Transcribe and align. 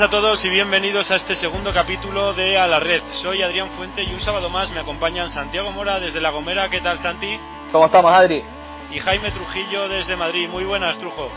buenas 0.00 0.16
a 0.16 0.20
todos 0.22 0.44
y 0.46 0.48
bienvenidos 0.48 1.10
a 1.10 1.16
este 1.16 1.36
segundo 1.36 1.74
capítulo 1.74 2.32
de 2.32 2.56
A 2.56 2.66
la 2.66 2.80
Red. 2.80 3.02
Soy 3.20 3.42
Adrián 3.42 3.68
Fuente 3.68 4.02
y 4.02 4.14
un 4.14 4.20
sábado 4.22 4.48
más 4.48 4.70
me 4.70 4.80
acompañan 4.80 5.28
Santiago 5.28 5.72
Mora 5.72 6.00
desde 6.00 6.22
La 6.22 6.30
Gomera. 6.30 6.70
¿Qué 6.70 6.80
tal, 6.80 6.98
Santi? 6.98 7.38
¿Cómo 7.70 7.84
estamos, 7.84 8.10
Adri? 8.10 8.42
Y 8.90 8.98
Jaime 8.98 9.30
Trujillo 9.30 9.90
desde 9.90 10.16
Madrid. 10.16 10.48
Muy 10.48 10.64
buenas, 10.64 10.98
Trujo. 10.98 11.30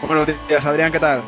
Buenos 0.00 0.26
días, 0.26 0.64
Adrián, 0.64 0.90
¿qué 0.90 0.98
tal? 0.98 1.20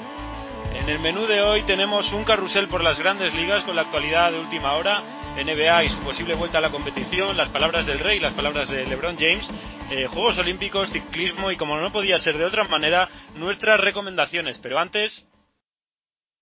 En 0.74 0.88
el 0.88 0.98
menú 1.00 1.26
de 1.26 1.42
hoy 1.42 1.64
tenemos 1.64 2.14
un 2.14 2.24
carrusel 2.24 2.66
por 2.68 2.82
las 2.82 2.98
grandes 2.98 3.34
ligas 3.34 3.62
con 3.64 3.76
la 3.76 3.82
actualidad 3.82 4.32
de 4.32 4.40
última 4.40 4.72
hora, 4.72 5.02
NBA 5.36 5.84
y 5.84 5.88
su 5.90 5.98
posible 5.98 6.34
vuelta 6.34 6.58
a 6.58 6.62
la 6.62 6.70
competición, 6.70 7.36
las 7.36 7.50
palabras 7.50 7.84
del 7.84 7.98
rey, 7.98 8.20
las 8.20 8.32
palabras 8.32 8.70
de 8.70 8.86
LeBron 8.86 9.18
James, 9.18 9.46
eh, 9.90 10.06
Juegos 10.06 10.38
Olímpicos, 10.38 10.88
ciclismo 10.88 11.50
y 11.50 11.58
como 11.58 11.76
no 11.76 11.92
podía 11.92 12.18
ser 12.18 12.38
de 12.38 12.46
otra 12.46 12.64
manera, 12.64 13.06
nuestras 13.34 13.78
recomendaciones. 13.78 14.58
Pero 14.60 14.78
antes... 14.78 15.26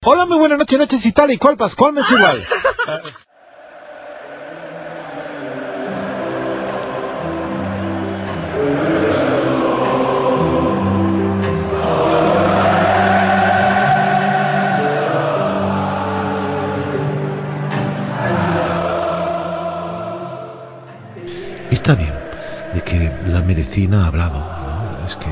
Hola, 0.08 0.24
muy 0.24 0.38
buenas 0.38 0.56
noches, 0.56 0.78
noches 0.78 1.04
y 1.04 1.10
tal 1.10 1.32
y 1.32 1.36
cual, 1.36 1.56
Pascual 1.56 1.92
me 1.92 2.00
es 2.00 2.10
igual. 2.12 2.40
Está 21.72 21.96
bien 21.96 22.12
de 22.72 22.80
que 22.82 23.12
la 23.26 23.42
medicina 23.42 24.04
ha 24.04 24.06
hablado, 24.06 24.38
¿no? 24.38 25.04
Es 25.04 25.16
que 25.16 25.30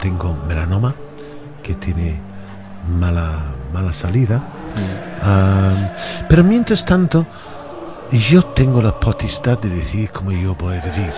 tengo 0.00 0.32
melanoma 0.48 0.94
que 1.62 1.74
tiene 1.74 2.22
mala 2.88 3.55
mala 3.72 3.92
salida. 3.92 4.44
Pero 6.28 6.44
mientras 6.44 6.84
tanto, 6.84 7.28
yo 8.10 8.42
tengo 8.42 8.82
la 8.82 8.92
potestad 8.92 9.58
de 9.58 9.70
decir 9.70 10.10
cómo 10.10 10.32
yo 10.32 10.54
voy 10.54 10.76
a 10.76 10.80
vivir. 10.80 11.14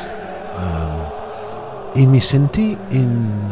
Y 1.94 2.06
me 2.06 2.20
sentí 2.20 2.78
en, 2.90 3.50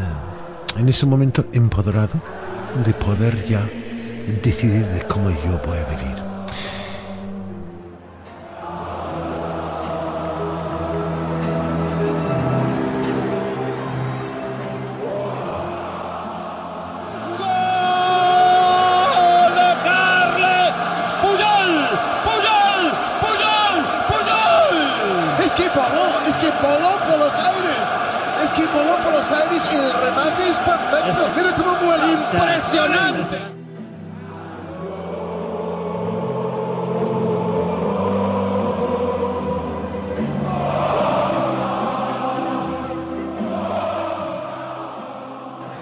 en 0.76 0.88
ese 0.88 1.06
momento 1.06 1.46
empoderado 1.52 2.20
de 2.74 2.94
poder 2.94 3.44
ya 3.44 3.72
decidir 4.26 4.86
de 4.88 5.02
cómo 5.02 5.30
yo 5.30 5.58
voy 5.58 5.78
a 5.78 5.84
vivir. 5.84 6.35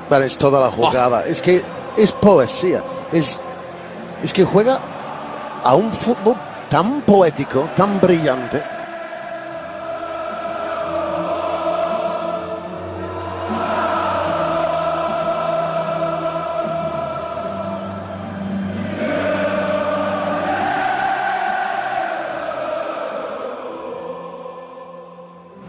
Vale, 0.08 0.26
es 0.26 0.36
toda 0.36 0.60
la 0.60 0.70
jugada. 0.70 1.24
Es 1.26 1.40
que 1.40 1.62
es 1.96 2.12
poesía. 2.12 2.82
Es, 3.12 3.40
es 4.22 4.32
que 4.32 4.44
juega 4.44 4.80
a 5.62 5.74
un 5.74 5.92
fútbol 5.92 6.36
tan 6.68 7.02
poético, 7.02 7.70
tan 7.74 8.00
brillante. 8.00 8.62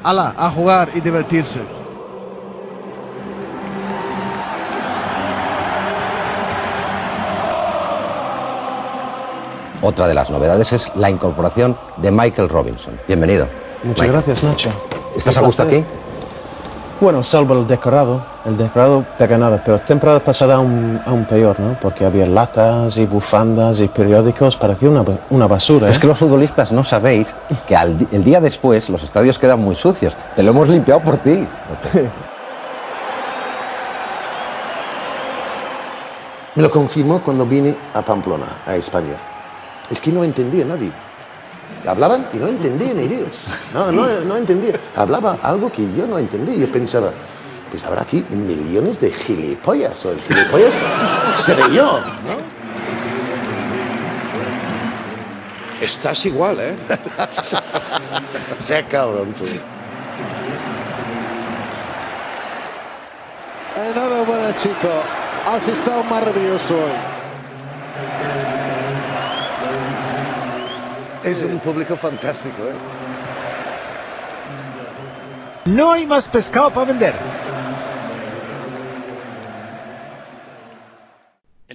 Ala, 0.04 0.36
a 0.38 0.52
jugar 0.52 0.92
y 0.94 1.02
divertirse. 1.02 1.85
Otra 9.86 10.08
de 10.08 10.16
las 10.16 10.32
novedades 10.32 10.74
es 10.74 10.92
la 10.96 11.12
incorporación 11.12 11.78
de 11.98 12.10
Michael 12.10 12.50
Robinson. 12.50 13.00
Bienvenido. 13.08 13.48
Muchas 13.84 14.08
Michael. 14.08 14.14
gracias, 14.14 14.44
Nacho. 14.44 14.72
¿Estás 15.16 15.38
a 15.38 15.42
gusto 15.42 15.62
aquí? 15.62 15.86
Bueno, 17.00 17.22
salvo 17.22 17.54
el 17.54 17.68
decorado. 17.68 18.26
El 18.46 18.58
decorado 18.58 19.06
pega 19.20 19.38
nada, 19.38 19.62
pero 19.64 19.80
temporada 19.82 20.22
pasada 20.22 20.56
aún, 20.56 21.00
aún 21.06 21.26
peor, 21.26 21.60
¿no? 21.60 21.78
Porque 21.80 22.04
había 22.04 22.26
latas 22.26 22.98
y 22.98 23.06
bufandas 23.06 23.80
y 23.80 23.88
periódicos, 23.88 24.56
parecía 24.56 24.90
una, 24.90 25.06
una 25.30 25.46
basura. 25.46 25.88
Es 25.88 25.98
¿eh? 25.98 26.00
que 26.00 26.08
los 26.08 26.18
futbolistas 26.18 26.72
no 26.72 26.84
sabéis 26.84 27.36
que 27.68 27.76
al 27.76 28.08
el 28.12 28.24
día 28.24 28.42
después 28.42 28.90
los 28.90 29.04
estadios 29.04 29.38
quedan 29.38 29.60
muy 29.60 29.76
sucios. 29.76 30.16
Te 30.36 30.42
lo 30.42 30.50
hemos 30.50 30.68
limpiado 30.68 31.02
por 31.02 31.18
ti. 31.18 31.48
Me 36.56 36.62
lo 36.64 36.72
confirmó 36.72 37.22
cuando 37.22 37.46
vine 37.46 37.78
a 37.94 38.02
Pamplona, 38.02 38.48
a 38.66 38.76
España. 38.76 39.35
Es 39.90 40.02
que 40.02 40.12
no 40.12 40.24
entendía 40.24 40.66
nadie. 40.66 40.92
Hablaban 41.86 42.30
y 42.34 42.38
no 42.38 42.48
entendían 42.48 43.00
ellos. 43.00 43.46
No, 43.74 43.92
no, 43.92 44.08
no 44.22 44.36
entendía. 44.38 44.80
Hablaba 44.96 45.38
algo 45.44 45.72
que 45.72 45.94
yo 45.94 46.08
no 46.08 46.18
entendía. 46.18 46.56
Yo 46.56 46.72
pensaba, 46.72 47.12
pues 47.70 47.84
habrá 47.84 48.02
aquí 48.02 48.26
millones 48.30 49.00
de 49.00 49.12
gilipollas. 49.12 50.04
O 50.06 50.12
el 50.12 50.22
gilipollas 50.22 50.84
seré 51.36 51.64
yo, 51.74 52.00
¿no? 52.26 52.56
Estás 55.82 56.26
igual, 56.26 56.60
¿eh? 56.60 56.76
Sea 58.60 58.88
cabrón 58.88 59.34
tú. 59.34 59.46
Enhorabuena, 63.78 64.56
chico. 64.56 64.90
Has 65.46 65.68
estado 65.68 66.04
maravilloso 66.06 66.76
hoy. 66.76 67.15
Es 71.26 71.42
un 71.42 71.60
público 71.60 71.98
fantástico, 71.98 72.62
¿eh? 72.70 72.76
No 75.66 75.92
hay 75.92 76.06
más 76.06 76.30
pescado 76.30 76.72
para 76.72 76.86
vender. 76.86 77.14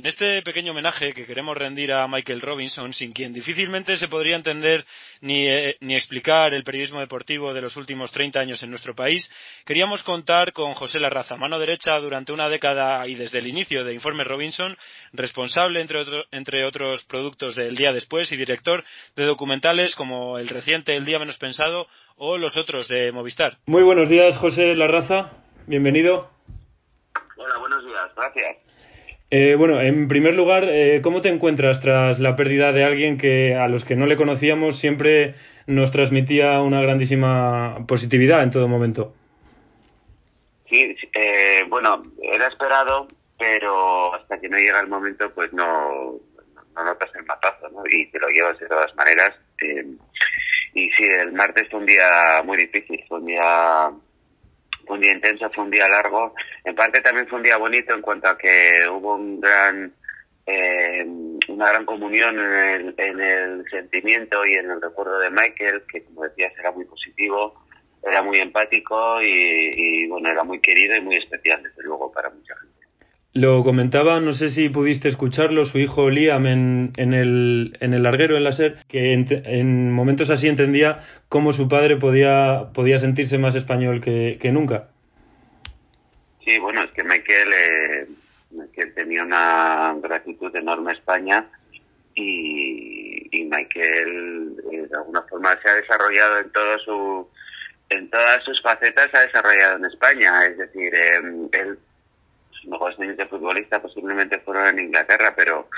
En 0.00 0.06
este 0.06 0.40
pequeño 0.40 0.72
homenaje 0.72 1.12
que 1.12 1.26
queremos 1.26 1.54
rendir 1.58 1.92
a 1.92 2.08
Michael 2.08 2.40
Robinson, 2.40 2.94
sin 2.94 3.12
quien 3.12 3.34
difícilmente 3.34 3.98
se 3.98 4.08
podría 4.08 4.34
entender 4.34 4.82
ni, 5.20 5.44
eh, 5.46 5.76
ni 5.80 5.94
explicar 5.94 6.54
el 6.54 6.64
periodismo 6.64 7.00
deportivo 7.00 7.52
de 7.52 7.60
los 7.60 7.76
últimos 7.76 8.10
30 8.10 8.40
años 8.40 8.62
en 8.62 8.70
nuestro 8.70 8.94
país, 8.94 9.30
queríamos 9.66 10.02
contar 10.02 10.54
con 10.54 10.72
José 10.72 11.00
Larraza, 11.00 11.36
mano 11.36 11.58
derecha 11.58 11.98
durante 11.98 12.32
una 12.32 12.48
década 12.48 13.06
y 13.06 13.14
desde 13.14 13.40
el 13.40 13.46
inicio 13.48 13.84
de 13.84 13.92
Informe 13.92 14.24
Robinson, 14.24 14.74
responsable, 15.12 15.82
entre, 15.82 15.98
otro- 15.98 16.24
entre 16.30 16.64
otros 16.64 17.04
productos 17.04 17.54
del 17.54 17.76
día 17.76 17.92
después 17.92 18.32
y 18.32 18.38
director 18.38 18.82
de 19.16 19.24
documentales 19.26 19.94
como 19.96 20.38
el 20.38 20.48
reciente 20.48 20.96
El 20.96 21.04
Día 21.04 21.18
Menos 21.18 21.36
Pensado 21.36 21.86
o 22.16 22.38
los 22.38 22.56
otros 22.56 22.88
de 22.88 23.12
Movistar. 23.12 23.58
Muy 23.66 23.82
buenos 23.82 24.08
días, 24.08 24.38
José 24.38 24.74
Larraza. 24.76 25.32
Bienvenido. 25.66 26.30
Hola, 27.36 27.58
buenos 27.58 27.84
días, 27.84 28.10
gracias. 28.16 28.69
Eh, 29.32 29.54
bueno, 29.54 29.80
en 29.80 30.08
primer 30.08 30.34
lugar, 30.34 30.64
eh, 30.68 31.00
¿cómo 31.02 31.22
te 31.22 31.28
encuentras 31.28 31.80
tras 31.80 32.18
la 32.18 32.34
pérdida 32.34 32.72
de 32.72 32.82
alguien 32.82 33.16
que 33.16 33.54
a 33.54 33.68
los 33.68 33.84
que 33.84 33.94
no 33.94 34.06
le 34.06 34.16
conocíamos 34.16 34.78
siempre 34.78 35.34
nos 35.66 35.92
transmitía 35.92 36.60
una 36.60 36.82
grandísima 36.82 37.86
positividad 37.86 38.42
en 38.42 38.50
todo 38.50 38.66
momento? 38.66 39.14
Sí, 40.68 40.96
eh, 41.14 41.64
bueno, 41.68 42.02
era 42.20 42.48
esperado, 42.48 43.06
pero 43.38 44.14
hasta 44.14 44.40
que 44.40 44.48
no 44.48 44.58
llega 44.58 44.80
el 44.80 44.88
momento, 44.88 45.30
pues 45.32 45.52
no, 45.52 46.18
no 46.74 46.84
notas 46.84 47.10
el 47.14 47.24
matazo, 47.24 47.68
¿no? 47.68 47.82
Y 47.88 48.06
te 48.10 48.18
lo 48.18 48.28
llevas 48.28 48.58
de 48.58 48.66
todas 48.66 48.94
maneras. 48.96 49.34
eh, 49.62 49.86
y 50.72 50.90
sí, 50.92 51.04
el 51.04 51.32
martes 51.32 51.68
fue 51.68 51.80
un 51.80 51.86
día 51.86 52.42
muy 52.44 52.56
difícil, 52.56 53.04
fue 53.08 53.18
un 53.18 53.26
día 53.26 53.90
fue 54.86 54.96
un 54.96 55.02
día 55.02 55.12
intenso, 55.12 55.50
fue 55.50 55.64
un 55.64 55.70
día 55.70 55.88
largo. 55.88 56.34
En 56.64 56.74
parte 56.74 57.00
también 57.00 57.26
fue 57.28 57.38
un 57.38 57.44
día 57.44 57.56
bonito 57.56 57.94
en 57.94 58.02
cuanto 58.02 58.28
a 58.28 58.38
que 58.38 58.84
hubo 58.90 59.14
un 59.14 59.40
gran, 59.40 59.92
eh, 60.46 61.04
una 61.48 61.68
gran 61.68 61.84
comunión 61.84 62.38
en 62.38 62.52
el, 62.52 62.94
en 62.96 63.20
el 63.20 63.64
sentimiento 63.70 64.44
y 64.46 64.54
en 64.54 64.70
el 64.70 64.80
recuerdo 64.80 65.18
de 65.18 65.30
Michael, 65.30 65.82
que 65.90 66.04
como 66.04 66.24
decías 66.24 66.52
era 66.58 66.72
muy 66.72 66.84
positivo, 66.84 67.54
era 68.02 68.22
muy 68.22 68.38
empático 68.38 69.20
y, 69.22 69.70
y, 69.74 70.06
bueno, 70.08 70.30
era 70.30 70.42
muy 70.42 70.60
querido 70.60 70.96
y 70.96 71.00
muy 71.00 71.16
especial, 71.16 71.62
desde 71.62 71.82
luego, 71.82 72.10
para 72.12 72.30
mucha 72.30 72.56
gente. 72.56 72.69
Lo 73.32 73.62
comentaba, 73.62 74.18
no 74.18 74.32
sé 74.32 74.50
si 74.50 74.68
pudiste 74.68 75.08
escucharlo, 75.08 75.64
su 75.64 75.78
hijo 75.78 76.10
Liam 76.10 76.46
en, 76.46 76.92
en, 76.96 77.14
el, 77.14 77.76
en 77.80 77.94
el 77.94 78.02
larguero, 78.02 78.36
en 78.36 78.42
la 78.42 78.50
SER, 78.50 78.78
que 78.88 79.12
en, 79.12 79.26
en, 79.30 79.92
momentos 79.92 80.30
así 80.30 80.48
entendía 80.48 80.98
cómo 81.28 81.52
su 81.52 81.68
padre 81.68 81.96
podía, 81.96 82.70
podía 82.74 82.98
sentirse 82.98 83.38
más 83.38 83.54
español 83.54 84.00
que, 84.00 84.50
nunca. 84.52 84.88
Sí, 86.44 86.58
bueno, 86.58 86.82
es 86.82 86.90
que 86.90 87.04
Michael, 87.04 87.52
eh, 87.52 88.06
Michael 88.50 88.94
tenía 88.94 89.22
una 89.22 89.94
gratitud 90.02 90.54
enorme 90.56 90.90
a 90.90 90.94
España 90.94 91.46
y, 92.16 93.28
y 93.30 93.44
Michael 93.44 94.56
eh, 94.72 94.86
de 94.90 94.96
alguna 94.96 95.22
forma 95.22 95.56
se 95.62 95.68
ha 95.68 95.74
desarrollado 95.74 96.40
en 96.40 96.50
todo 96.50 96.78
su 96.80 97.28
en 97.90 98.08
todas 98.08 98.42
sus 98.44 98.60
facetas 98.62 99.10
se 99.10 99.16
ha 99.16 99.20
desarrollado 99.20 99.76
en 99.76 99.84
España, 99.84 100.46
es 100.46 100.58
decir, 100.58 100.94
eh, 100.94 101.20
él 101.52 101.78
mejores 102.66 102.98
años 102.98 103.16
de 103.16 103.26
futbolista 103.26 103.80
posiblemente 103.80 104.38
fueron 104.40 104.66
en 104.68 104.86
Inglaterra, 104.86 105.34
pero 105.36 105.68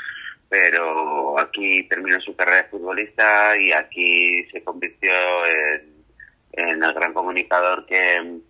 pero 0.49 1.38
aquí 1.38 1.84
terminó 1.88 2.20
su 2.20 2.37
carrera 2.37 2.64
de 2.64 2.69
futbolista 2.69 3.56
y 3.58 3.73
aquí 3.73 4.44
se 4.52 4.62
convirtió 4.62 5.11
en, 5.46 6.05
en 6.52 6.84
el 6.84 6.93
gran 6.93 7.14
comunicador 7.14 7.87
que 7.87 8.43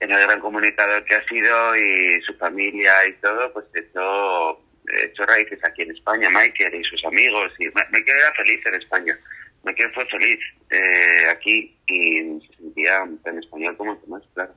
en 0.00 0.10
el 0.10 0.20
gran 0.20 0.40
comunicador 0.40 1.04
que 1.04 1.14
ha 1.14 1.24
sido 1.26 1.76
y 1.76 2.20
su 2.22 2.34
familia 2.34 2.92
y 3.08 3.12
todo, 3.14 3.52
pues 3.52 3.64
hecho, 3.74 4.60
hecho 5.04 5.24
raíces 5.24 5.58
aquí 5.64 5.82
en 5.82 5.92
España, 5.92 6.28
Michael 6.30 6.74
y 6.74 6.84
sus 6.84 7.04
amigos. 7.04 7.52
y 7.58 7.66
Michael 7.66 8.18
era 8.18 8.32
feliz 8.34 8.60
en 8.66 8.74
España. 8.74 9.18
Michael 9.64 9.90
fue 9.94 10.04
feliz 10.06 10.38
eh, 10.70 11.26
aquí 11.30 11.76
y 11.86 12.40
se 12.46 12.56
sentía 12.56 13.04
tan 13.24 13.38
español 13.38 13.76
como 13.76 13.92
el 13.92 14.08
más, 14.08 14.22
claro. 14.34 14.54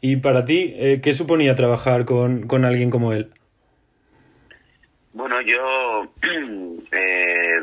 ¿Y 0.00 0.16
para 0.16 0.44
ti, 0.44 0.74
eh, 0.76 1.00
qué 1.02 1.12
suponía 1.12 1.54
trabajar 1.54 2.04
con, 2.04 2.46
con 2.46 2.64
alguien 2.64 2.90
como 2.90 3.12
él? 3.12 3.30
Bueno, 5.12 5.40
yo 5.40 6.12
eh, 6.92 7.58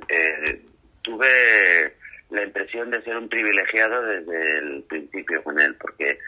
eh, 0.08 0.62
tuve 1.02 1.94
la 2.30 2.44
impresión 2.44 2.90
de 2.90 3.02
ser 3.02 3.16
un 3.16 3.28
privilegiado 3.28 4.02
desde 4.02 4.58
el 4.58 4.82
principio 4.84 5.42
con 5.42 5.58
él, 5.58 5.74
porque 5.76 6.18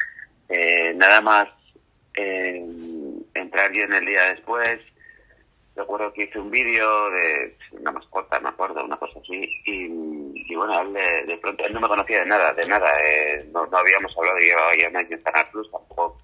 eh, 0.49 0.93
nada 0.95 1.21
más 1.21 1.49
eh, 2.17 2.65
entrar 3.35 3.73
yo 3.73 3.85
en 3.85 3.93
el 3.93 4.07
día 4.07 4.35
después, 4.35 4.81
recuerdo 5.75 6.13
que 6.13 6.25
hice 6.25 6.39
un 6.39 6.51
vídeo 6.51 7.11
de 7.11 7.57
una 7.73 7.93
mascota, 7.93 8.39
me 8.41 8.51
acuerdo, 8.51 8.85
una 8.85 8.99
cosa 8.99 9.19
así, 9.21 9.49
y, 9.65 10.55
bueno, 10.55 10.81
él 10.81 10.93
de, 10.93 11.25
de, 11.33 11.39
pronto, 11.39 11.65
él 11.65 11.73
no 11.73 11.81
me 11.81 11.89
conocía 11.89 12.21
de 12.21 12.27
nada, 12.27 12.53
de 12.53 12.67
nada, 12.69 12.89
eh, 13.03 13.49
no, 13.53 13.67
no, 13.67 13.79
habíamos 13.79 14.17
hablado, 14.17 14.39
llevaba 14.39 14.77
ya 14.77 14.89
un 14.89 14.97
año 14.97 15.17
en 15.17 15.23
Canal 15.23 15.47
Plus, 15.51 15.71
tampoco 15.71 16.19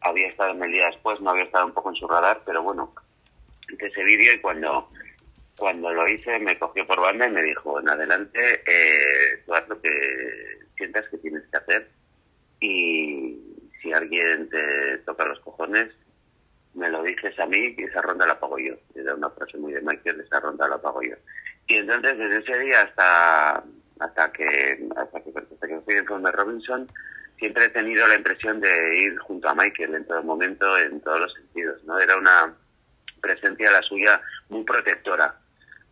había 0.00 0.28
estado 0.28 0.52
en 0.52 0.64
el 0.64 0.72
día 0.72 0.86
después, 0.86 1.20
no 1.20 1.30
había 1.30 1.44
estado 1.44 1.66
un 1.66 1.72
poco 1.72 1.90
en 1.90 1.96
su 1.96 2.08
radar, 2.08 2.40
pero 2.46 2.62
bueno, 2.62 2.94
hice 3.72 3.86
ese 3.86 4.04
vídeo 4.04 4.32
y 4.34 4.40
cuando 4.40 4.88
cuando 5.56 5.92
lo 5.92 6.08
hice 6.08 6.38
me 6.40 6.58
cogió 6.58 6.86
por 6.86 7.00
banda 7.00 7.28
y 7.28 7.30
me 7.30 7.42
dijo, 7.42 7.80
en 7.80 7.88
adelante, 7.88 8.62
eh, 8.66 9.42
tú 9.46 9.54
haz 9.54 9.68
lo 9.68 9.80
que 9.80 9.90
sientas 10.76 11.08
que 11.08 11.18
tienes 11.18 11.44
que 11.50 11.56
hacer 11.56 11.88
y 12.60 13.38
si 13.80 13.92
alguien 13.92 14.48
te 14.48 14.98
toca 14.98 15.24
los 15.24 15.38
cojones, 15.40 15.92
me 16.74 16.88
lo 16.88 17.02
dices 17.02 17.38
a 17.38 17.46
mí 17.46 17.74
y 17.76 17.84
esa 17.84 18.02
ronda 18.02 18.26
la 18.26 18.38
pago 18.38 18.58
yo. 18.58 18.74
Era 18.94 19.14
una 19.14 19.30
frase 19.30 19.58
muy 19.58 19.72
de 19.72 19.80
Michael, 19.80 20.20
esa 20.20 20.40
ronda 20.40 20.68
la 20.68 20.80
pago 20.80 21.02
yo. 21.02 21.16
Y 21.66 21.76
entonces 21.76 22.18
desde 22.18 22.38
ese 22.38 22.58
día 22.60 22.82
hasta 22.82 23.64
hasta 24.00 24.32
que 24.32 24.88
hasta 24.96 25.20
que, 25.22 25.30
hasta 25.38 25.66
que 25.68 25.80
fui 25.80 25.94
de 25.94 26.32
Robinson, 26.32 26.86
siempre 27.38 27.66
he 27.66 27.70
tenido 27.70 28.06
la 28.06 28.16
impresión 28.16 28.60
de 28.60 29.02
ir 29.02 29.16
junto 29.18 29.48
a 29.48 29.54
Michael 29.54 29.94
en 29.94 30.06
todo 30.06 30.22
momento, 30.22 30.76
en 30.78 31.00
todos 31.00 31.20
los 31.20 31.34
sentidos. 31.34 31.82
no 31.84 31.98
Era 31.98 32.16
una 32.16 32.54
presencia 33.20 33.70
la 33.70 33.82
suya 33.82 34.20
muy 34.48 34.64
protectora 34.64 35.34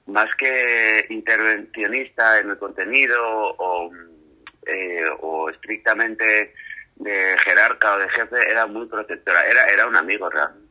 más 0.06 0.34
que 0.36 1.06
intervencionista 1.10 2.40
en 2.40 2.50
el 2.50 2.58
contenido 2.58 3.20
o, 3.24 3.90
eh, 4.66 5.04
o 5.20 5.48
estrictamente 5.50 6.54
de 6.96 7.36
jerarca 7.38 7.94
o 7.94 7.98
de 7.98 8.08
jefe, 8.10 8.50
era 8.50 8.66
muy 8.66 8.86
protectora, 8.86 9.44
era, 9.46 9.66
era 9.66 9.86
un 9.86 9.96
amigo 9.96 10.28
realmente. 10.28 10.61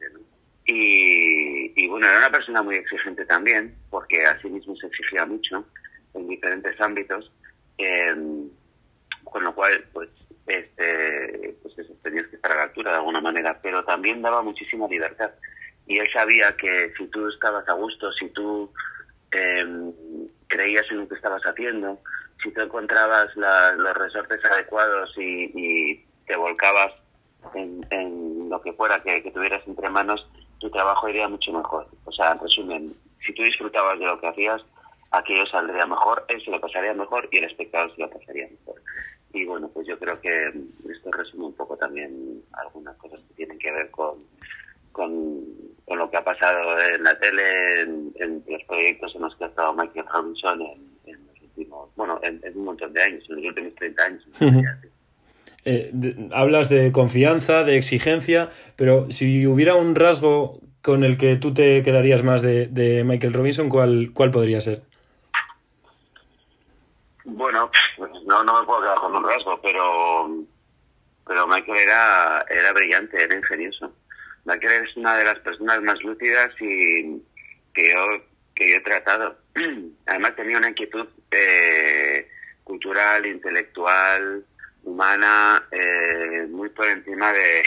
Y, 0.65 1.73
y 1.75 1.87
bueno, 1.87 2.07
era 2.07 2.19
una 2.19 2.31
persona 2.31 2.61
muy 2.61 2.75
exigente 2.75 3.25
también, 3.25 3.75
porque 3.89 4.25
a 4.25 4.39
sí 4.41 4.49
mismo 4.49 4.75
se 4.75 4.87
exigía 4.87 5.25
mucho 5.25 5.65
en 6.13 6.27
diferentes 6.27 6.79
ámbitos, 6.79 7.31
eh, 7.77 8.15
con 9.23 9.43
lo 9.43 9.55
cual, 9.55 9.83
pues, 9.93 10.09
este, 10.47 11.55
pues 11.61 11.77
eso, 11.79 11.93
tenías 12.03 12.25
que 12.27 12.35
estar 12.35 12.51
a 12.51 12.55
la 12.55 12.63
altura 12.63 12.91
de 12.91 12.97
alguna 12.97 13.21
manera, 13.21 13.59
pero 13.61 13.83
también 13.83 14.21
daba 14.21 14.41
muchísima 14.41 14.87
libertad. 14.87 15.31
Y 15.87 15.97
él 15.99 16.07
sabía 16.13 16.55
que 16.55 16.93
si 16.97 17.07
tú 17.07 17.27
estabas 17.29 17.67
a 17.67 17.73
gusto, 17.73 18.11
si 18.13 18.29
tú 18.29 18.71
eh, 19.31 19.91
creías 20.47 20.85
en 20.91 20.97
lo 20.99 21.07
que 21.07 21.15
estabas 21.15 21.41
haciendo, 21.43 21.99
si 22.43 22.51
tú 22.51 22.61
encontrabas 22.61 23.35
la, 23.35 23.73
los 23.73 23.95
resortes 23.95 24.43
adecuados 24.45 25.13
y, 25.17 26.05
te 26.25 26.35
volcabas 26.37 26.93
en, 27.55 28.49
lo 28.49 28.61
que 28.61 28.71
fuera 28.73 29.01
que, 29.01 29.31
tuvieras 29.31 29.65
entre 29.67 29.89
manos, 29.89 30.25
tu 30.61 30.69
trabajo 30.69 31.09
iría 31.09 31.27
mucho 31.27 31.51
mejor. 31.51 31.87
O 32.05 32.11
sea, 32.11 32.31
en 32.31 32.37
resumen, 32.37 32.89
si 33.25 33.33
tú 33.33 33.41
disfrutabas 33.41 33.97
de 33.97 34.05
lo 34.05 34.19
que 34.19 34.27
hacías, 34.27 34.61
aquello 35.09 35.45
saldría 35.47 35.87
mejor, 35.87 36.23
él 36.27 36.41
se 36.45 36.51
lo 36.51 36.61
pasaría 36.61 36.93
mejor 36.93 37.27
y 37.31 37.39
el 37.39 37.45
espectador 37.45 37.93
se 37.95 38.01
lo 38.01 38.09
pasaría 38.11 38.47
mejor. 38.47 38.79
Y 39.33 39.45
bueno, 39.45 39.69
pues 39.73 39.87
yo 39.87 39.97
creo 39.97 40.21
que 40.21 40.47
esto 40.47 41.11
resume 41.11 41.45
un 41.45 41.55
poco 41.55 41.75
también 41.77 42.43
algunas 42.53 42.95
cosas 42.97 43.19
que 43.27 43.33
tienen 43.33 43.57
que 43.57 43.71
ver 43.71 43.89
con, 43.89 44.19
con, 44.91 45.43
con 45.85 45.97
lo 45.97 46.11
que 46.11 46.17
ha 46.17 46.23
pasado 46.23 46.79
en 46.79 47.03
la 47.03 47.17
tele, 47.17 47.81
en, 47.81 48.13
en, 48.19 48.43
los 48.47 48.63
proyectos 48.65 49.15
en 49.15 49.21
los 49.21 49.35
que 49.37 49.45
ha 49.45 49.47
estado 49.47 49.73
Michael 49.73 50.05
Robinson 50.13 50.61
en, 50.61 50.91
en 51.05 51.27
los 51.27 51.41
últimos, 51.41 51.89
bueno, 51.95 52.19
en, 52.21 52.39
en, 52.43 52.55
un 52.55 52.65
montón 52.65 52.93
de 52.93 53.01
años, 53.01 53.23
en 53.29 53.35
los 53.37 53.45
últimos 53.45 53.73
30 53.75 54.03
años. 54.03 54.27
Uh 54.27 54.45
-huh. 54.45 54.90
Eh, 55.65 55.91
hablas 56.33 56.69
de 56.69 56.91
confianza, 56.91 57.63
de 57.63 57.77
exigencia, 57.77 58.49
pero 58.75 59.11
si 59.11 59.45
hubiera 59.47 59.75
un 59.75 59.95
rasgo 59.95 60.59
con 60.81 61.03
el 61.03 61.17
que 61.17 61.35
tú 61.35 61.53
te 61.53 61.83
quedarías 61.83 62.23
más 62.23 62.41
de, 62.41 62.67
de 62.67 63.03
Michael 63.03 63.33
Robinson, 63.33 63.69
¿cuál, 63.69 64.11
¿cuál 64.13 64.31
podría 64.31 64.61
ser? 64.61 64.81
Bueno, 67.23 67.69
no, 68.25 68.43
no 68.43 68.59
me 68.59 68.65
puedo 68.65 68.81
quedar 68.81 68.97
con 68.97 69.15
un 69.15 69.23
rasgo, 69.23 69.59
pero, 69.61 70.45
pero 71.27 71.47
Michael 71.47 71.77
era, 71.77 72.45
era 72.49 72.73
brillante, 72.73 73.23
era 73.23 73.35
ingenioso. 73.35 73.93
Michael 74.45 74.85
es 74.87 74.97
una 74.97 75.17
de 75.17 75.25
las 75.25 75.39
personas 75.39 75.81
más 75.83 76.01
lúcidas 76.01 76.51
y 76.59 77.21
que 77.73 77.93
yo 77.93 78.31
que 78.55 78.69
yo 78.69 78.77
he 78.77 78.81
tratado. 78.81 79.37
Además 80.05 80.35
tenía 80.35 80.57
una 80.57 80.69
inquietud 80.69 81.07
eh, 81.31 82.29
cultural, 82.63 83.25
intelectual, 83.25 84.45
humana, 84.83 85.63
eh, 85.71 86.45
muy 86.49 86.69
por 86.69 86.87
encima 86.87 87.31
de, 87.33 87.63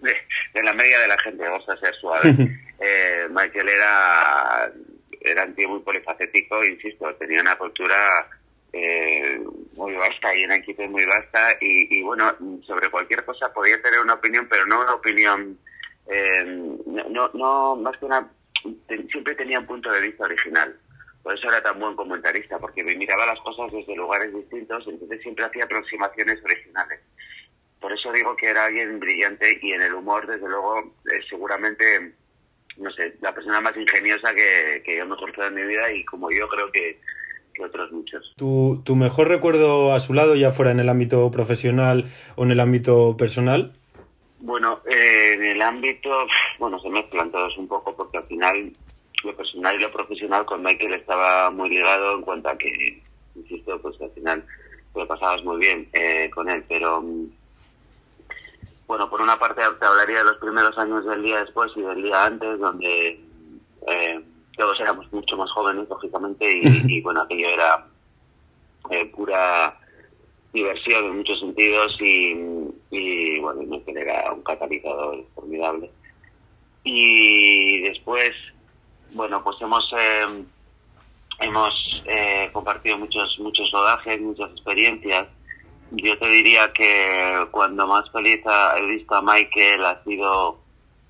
de, 0.00 0.16
de, 0.54 0.62
la 0.62 0.72
media 0.72 1.00
de 1.00 1.08
la 1.08 1.18
gente, 1.18 1.42
vamos 1.42 1.68
a 1.68 1.76
ser 1.76 1.94
suaves. 1.94 2.36
eh, 2.80 3.26
Michael 3.30 3.68
era, 3.68 4.72
era 5.20 5.44
un 5.44 5.54
tío 5.54 5.68
muy 5.68 5.80
polifacético, 5.80 6.64
insisto, 6.64 7.14
tenía 7.16 7.40
una 7.40 7.56
cultura 7.56 8.28
eh, 8.72 9.40
muy 9.76 9.94
vasta 9.94 10.34
y 10.34 10.44
una 10.44 10.56
inquietud 10.56 10.84
muy 10.86 11.04
vasta 11.04 11.52
y, 11.60 11.98
y, 11.98 12.02
bueno, 12.02 12.32
sobre 12.66 12.88
cualquier 12.90 13.24
cosa 13.24 13.52
podía 13.52 13.80
tener 13.82 14.00
una 14.00 14.14
opinión, 14.14 14.46
pero 14.48 14.64
no 14.66 14.80
una 14.80 14.94
opinión, 14.94 15.58
eh, 16.06 16.44
no, 16.86 17.30
no, 17.34 17.76
más 17.76 17.96
que 17.98 18.04
una, 18.04 18.28
siempre 19.10 19.34
tenía 19.34 19.58
un 19.58 19.66
punto 19.66 19.90
de 19.90 20.00
vista 20.00 20.24
original. 20.24 20.76
Por 21.22 21.34
eso 21.34 21.48
era 21.48 21.62
tan 21.62 21.78
buen 21.78 21.94
comentarista, 21.96 22.58
porque 22.58 22.82
me 22.82 22.94
miraba 22.94 23.26
las 23.26 23.40
cosas 23.40 23.70
desde 23.72 23.94
lugares 23.94 24.34
distintos, 24.34 24.86
entonces 24.88 25.20
siempre 25.20 25.44
hacía 25.44 25.64
aproximaciones 25.64 26.42
originales. 26.42 27.00
Por 27.78 27.92
eso 27.92 28.12
digo 28.12 28.36
que 28.36 28.48
era 28.48 28.66
alguien 28.66 28.98
brillante 29.00 29.58
y 29.60 29.72
en 29.72 29.82
el 29.82 29.94
humor, 29.94 30.26
desde 30.26 30.48
luego, 30.48 30.80
eh, 30.80 31.20
seguramente, 31.28 32.14
no 32.76 32.90
sé, 32.90 33.16
la 33.20 33.34
persona 33.34 33.60
más 33.60 33.76
ingeniosa 33.76 34.34
que, 34.34 34.82
que 34.84 34.96
yo 34.96 35.06
me 35.06 35.14
he 35.14 35.18
conocido 35.18 35.46
en 35.46 35.54
mi 35.54 35.62
vida 35.64 35.92
y 35.92 36.04
como 36.04 36.30
yo 36.30 36.48
creo 36.48 36.70
que, 36.72 36.98
que 37.54 37.64
otros 37.64 37.92
muchos. 37.92 38.34
¿Tu, 38.36 38.82
¿Tu 38.84 38.96
mejor 38.96 39.28
recuerdo 39.28 39.94
a 39.94 40.00
su 40.00 40.14
lado, 40.14 40.34
ya 40.36 40.50
fuera 40.50 40.70
en 40.70 40.80
el 40.80 40.88
ámbito 40.88 41.30
profesional 41.30 42.06
o 42.36 42.44
en 42.44 42.50
el 42.50 42.60
ámbito 42.60 43.16
personal? 43.16 43.74
Bueno, 44.40 44.80
eh, 44.86 45.32
en 45.34 45.44
el 45.44 45.62
ámbito, 45.62 46.10
bueno, 46.58 46.78
se 46.80 46.88
mezclan 46.88 47.30
todos 47.30 47.56
un 47.58 47.68
poco 47.68 47.94
porque 47.94 48.18
al 48.18 48.26
final 48.26 48.72
lo 49.24 49.36
personal 49.36 49.76
y 49.76 49.82
lo 49.82 49.90
profesional 49.90 50.44
con 50.44 50.62
Michael 50.62 50.94
estaba 50.94 51.50
muy 51.50 51.70
ligado 51.70 52.16
en 52.16 52.22
cuanto 52.22 52.48
a 52.48 52.58
que, 52.58 53.02
insisto, 53.34 53.80
pues 53.80 54.00
al 54.00 54.10
final 54.12 54.44
te 54.92 55.00
lo 55.00 55.06
pasabas 55.06 55.44
muy 55.44 55.58
bien 55.58 55.88
eh, 55.92 56.30
con 56.34 56.48
él, 56.48 56.64
pero 56.68 57.02
bueno, 58.86 59.08
por 59.08 59.20
una 59.20 59.38
parte 59.38 59.62
te 59.78 59.86
hablaría 59.86 60.18
de 60.18 60.24
los 60.24 60.38
primeros 60.38 60.76
años 60.78 61.04
del 61.04 61.22
día 61.22 61.40
después 61.40 61.70
y 61.76 61.82
del 61.82 62.02
día 62.02 62.24
antes, 62.24 62.58
donde 62.58 63.20
eh, 63.86 64.20
todos 64.56 64.80
éramos 64.80 65.12
mucho 65.12 65.36
más 65.36 65.50
jóvenes, 65.52 65.88
lógicamente, 65.88 66.50
y, 66.52 66.62
y 66.96 67.00
bueno, 67.00 67.22
aquello 67.22 67.48
era 67.50 67.86
eh, 68.90 69.06
pura 69.06 69.76
diversión 70.52 71.04
en 71.04 71.16
muchos 71.18 71.38
sentidos 71.38 71.96
y, 72.00 72.34
y 72.90 73.38
bueno, 73.38 73.62
Michael 73.62 73.98
era 73.98 74.32
un 74.32 74.42
catalizador 74.42 75.24
formidable. 75.34 75.90
y 76.82 77.82
después, 77.82 78.32
bueno, 79.12 79.42
pues 79.42 79.56
hemos 79.60 79.92
eh, 79.96 80.44
hemos 81.40 82.02
eh, 82.06 82.50
compartido 82.52 82.98
muchos 82.98 83.38
muchos 83.38 83.70
rodajes, 83.72 84.20
muchas 84.20 84.50
experiencias. 84.52 85.28
Yo 85.92 86.16
te 86.18 86.28
diría 86.28 86.72
que 86.72 87.46
cuando 87.50 87.86
más 87.86 88.10
feliz 88.10 88.40
he 88.76 88.86
visto 88.86 89.14
a 89.14 89.22
Michael 89.22 89.84
ha 89.84 90.02
sido 90.04 90.60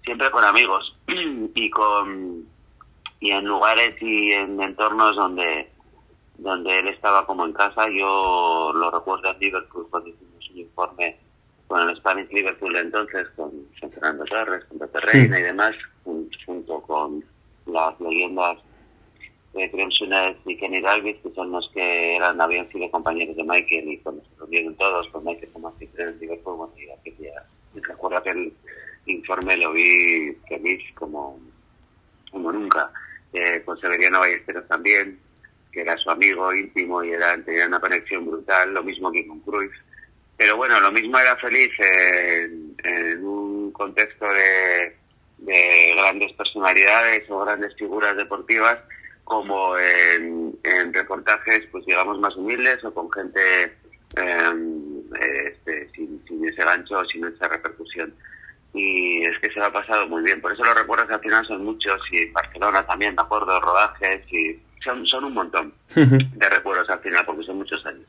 siempre 0.04 0.30
con 0.30 0.44
amigos 0.44 0.96
y 1.54 1.70
con 1.70 2.46
y 3.20 3.30
en 3.30 3.44
lugares 3.44 3.94
y 4.00 4.32
en 4.32 4.60
entornos 4.60 5.16
donde 5.16 5.70
donde 6.38 6.78
él 6.78 6.88
estaba 6.88 7.26
como 7.26 7.44
en 7.44 7.52
casa. 7.52 7.86
Yo 7.90 8.72
lo 8.74 8.90
recuerdo 8.90 9.30
en 9.30 9.38
Liverpool 9.38 9.86
cuando 9.90 10.08
hicimos 10.08 10.50
un 10.50 10.58
informe 10.58 11.18
con 11.68 11.88
el 11.88 11.96
Spanish 11.96 12.28
Liverpool 12.30 12.74
entonces, 12.76 13.28
con 13.36 13.52
Fernando 13.78 14.24
Torres, 14.24 14.64
con 14.64 14.78
Pepe 14.78 15.00
Reina 15.00 15.38
y 15.38 15.42
demás, 15.42 15.76
junto 16.02 16.80
con 16.82 17.24
las 17.72 18.00
leyendas 18.00 18.58
de 19.52 19.68
Graham 19.68 20.36
y 20.44 20.56
Kenny 20.56 20.80
Dalvis, 20.80 21.16
que 21.22 21.30
son 21.34 21.50
los 21.50 21.68
que 21.74 22.16
eran, 22.16 22.40
habían 22.40 22.68
sido 22.68 22.90
compañeros 22.90 23.36
de 23.36 23.44
Michael 23.44 23.88
y 23.88 23.98
cuando 23.98 24.22
se 24.22 24.38
reunieron 24.38 24.76
todos, 24.76 25.08
con 25.08 25.24
Michael 25.24 25.52
como 25.52 25.68
asistente 25.68 26.02
en 26.02 26.20
Liverpool, 26.20 26.56
bueno, 26.56 26.72
y 26.76 26.88
aquel 26.90 27.14
recuerdo 27.82 28.22
que 28.22 28.30
el 28.30 28.52
informe 29.06 29.56
lo 29.56 29.72
vi 29.72 30.32
feliz 30.48 30.82
como, 30.94 31.38
como 32.30 32.52
nunca. 32.52 32.90
Eh, 33.32 33.62
con 33.64 33.78
Severiano 33.78 34.20
Ballesteros 34.20 34.66
también, 34.66 35.18
que 35.72 35.82
era 35.82 35.96
su 35.96 36.10
amigo 36.10 36.52
íntimo 36.52 37.02
y 37.04 37.10
era, 37.10 37.36
tenía 37.44 37.66
una 37.66 37.80
conexión 37.80 38.26
brutal, 38.26 38.74
lo 38.74 38.82
mismo 38.82 39.12
que 39.12 39.26
con 39.26 39.40
Cruz. 39.40 39.72
Pero 40.36 40.56
bueno, 40.56 40.80
lo 40.80 40.90
mismo 40.90 41.18
era 41.18 41.36
feliz 41.36 41.70
en, 41.78 42.74
en 42.82 43.24
un 43.24 43.70
contexto 43.72 44.26
de, 44.26 44.96
de 45.40 45.94
grandes 45.96 46.32
personalidades 46.34 47.28
o 47.30 47.40
grandes 47.40 47.74
figuras 47.76 48.16
deportivas 48.16 48.78
como 49.24 49.78
en, 49.78 50.58
en, 50.64 50.92
reportajes, 50.92 51.64
pues 51.70 51.86
digamos, 51.86 52.18
más 52.18 52.36
humildes 52.36 52.82
o 52.84 52.92
con 52.92 53.10
gente 53.12 53.40
eh, 54.16 55.46
este, 55.46 55.88
sin, 55.90 56.22
sin, 56.26 56.48
ese 56.48 56.64
gancho 56.64 56.98
o 56.98 57.04
sin 57.04 57.24
esa 57.24 57.48
repercusión. 57.48 58.12
Y 58.74 59.24
es 59.24 59.38
que 59.38 59.50
se 59.50 59.58
lo 59.60 59.66
ha 59.66 59.72
pasado 59.72 60.08
muy 60.08 60.22
bien. 60.22 60.40
Por 60.40 60.52
eso 60.52 60.64
los 60.64 60.74
recuerdos 60.74 61.10
al 61.10 61.20
final 61.20 61.46
son 61.46 61.64
muchos 61.64 62.00
y 62.10 62.26
Barcelona 62.26 62.84
también, 62.86 63.14
me 63.14 63.22
acuerdo, 63.22 63.60
rodajes 63.60 64.22
y 64.32 64.58
son, 64.82 65.06
son 65.06 65.24
un 65.24 65.34
montón 65.34 65.74
de 65.94 66.48
recuerdos 66.48 66.90
al 66.90 67.00
final 67.00 67.24
porque 67.24 67.44
son 67.44 67.58
muchos 67.58 67.84
años. 67.86 68.06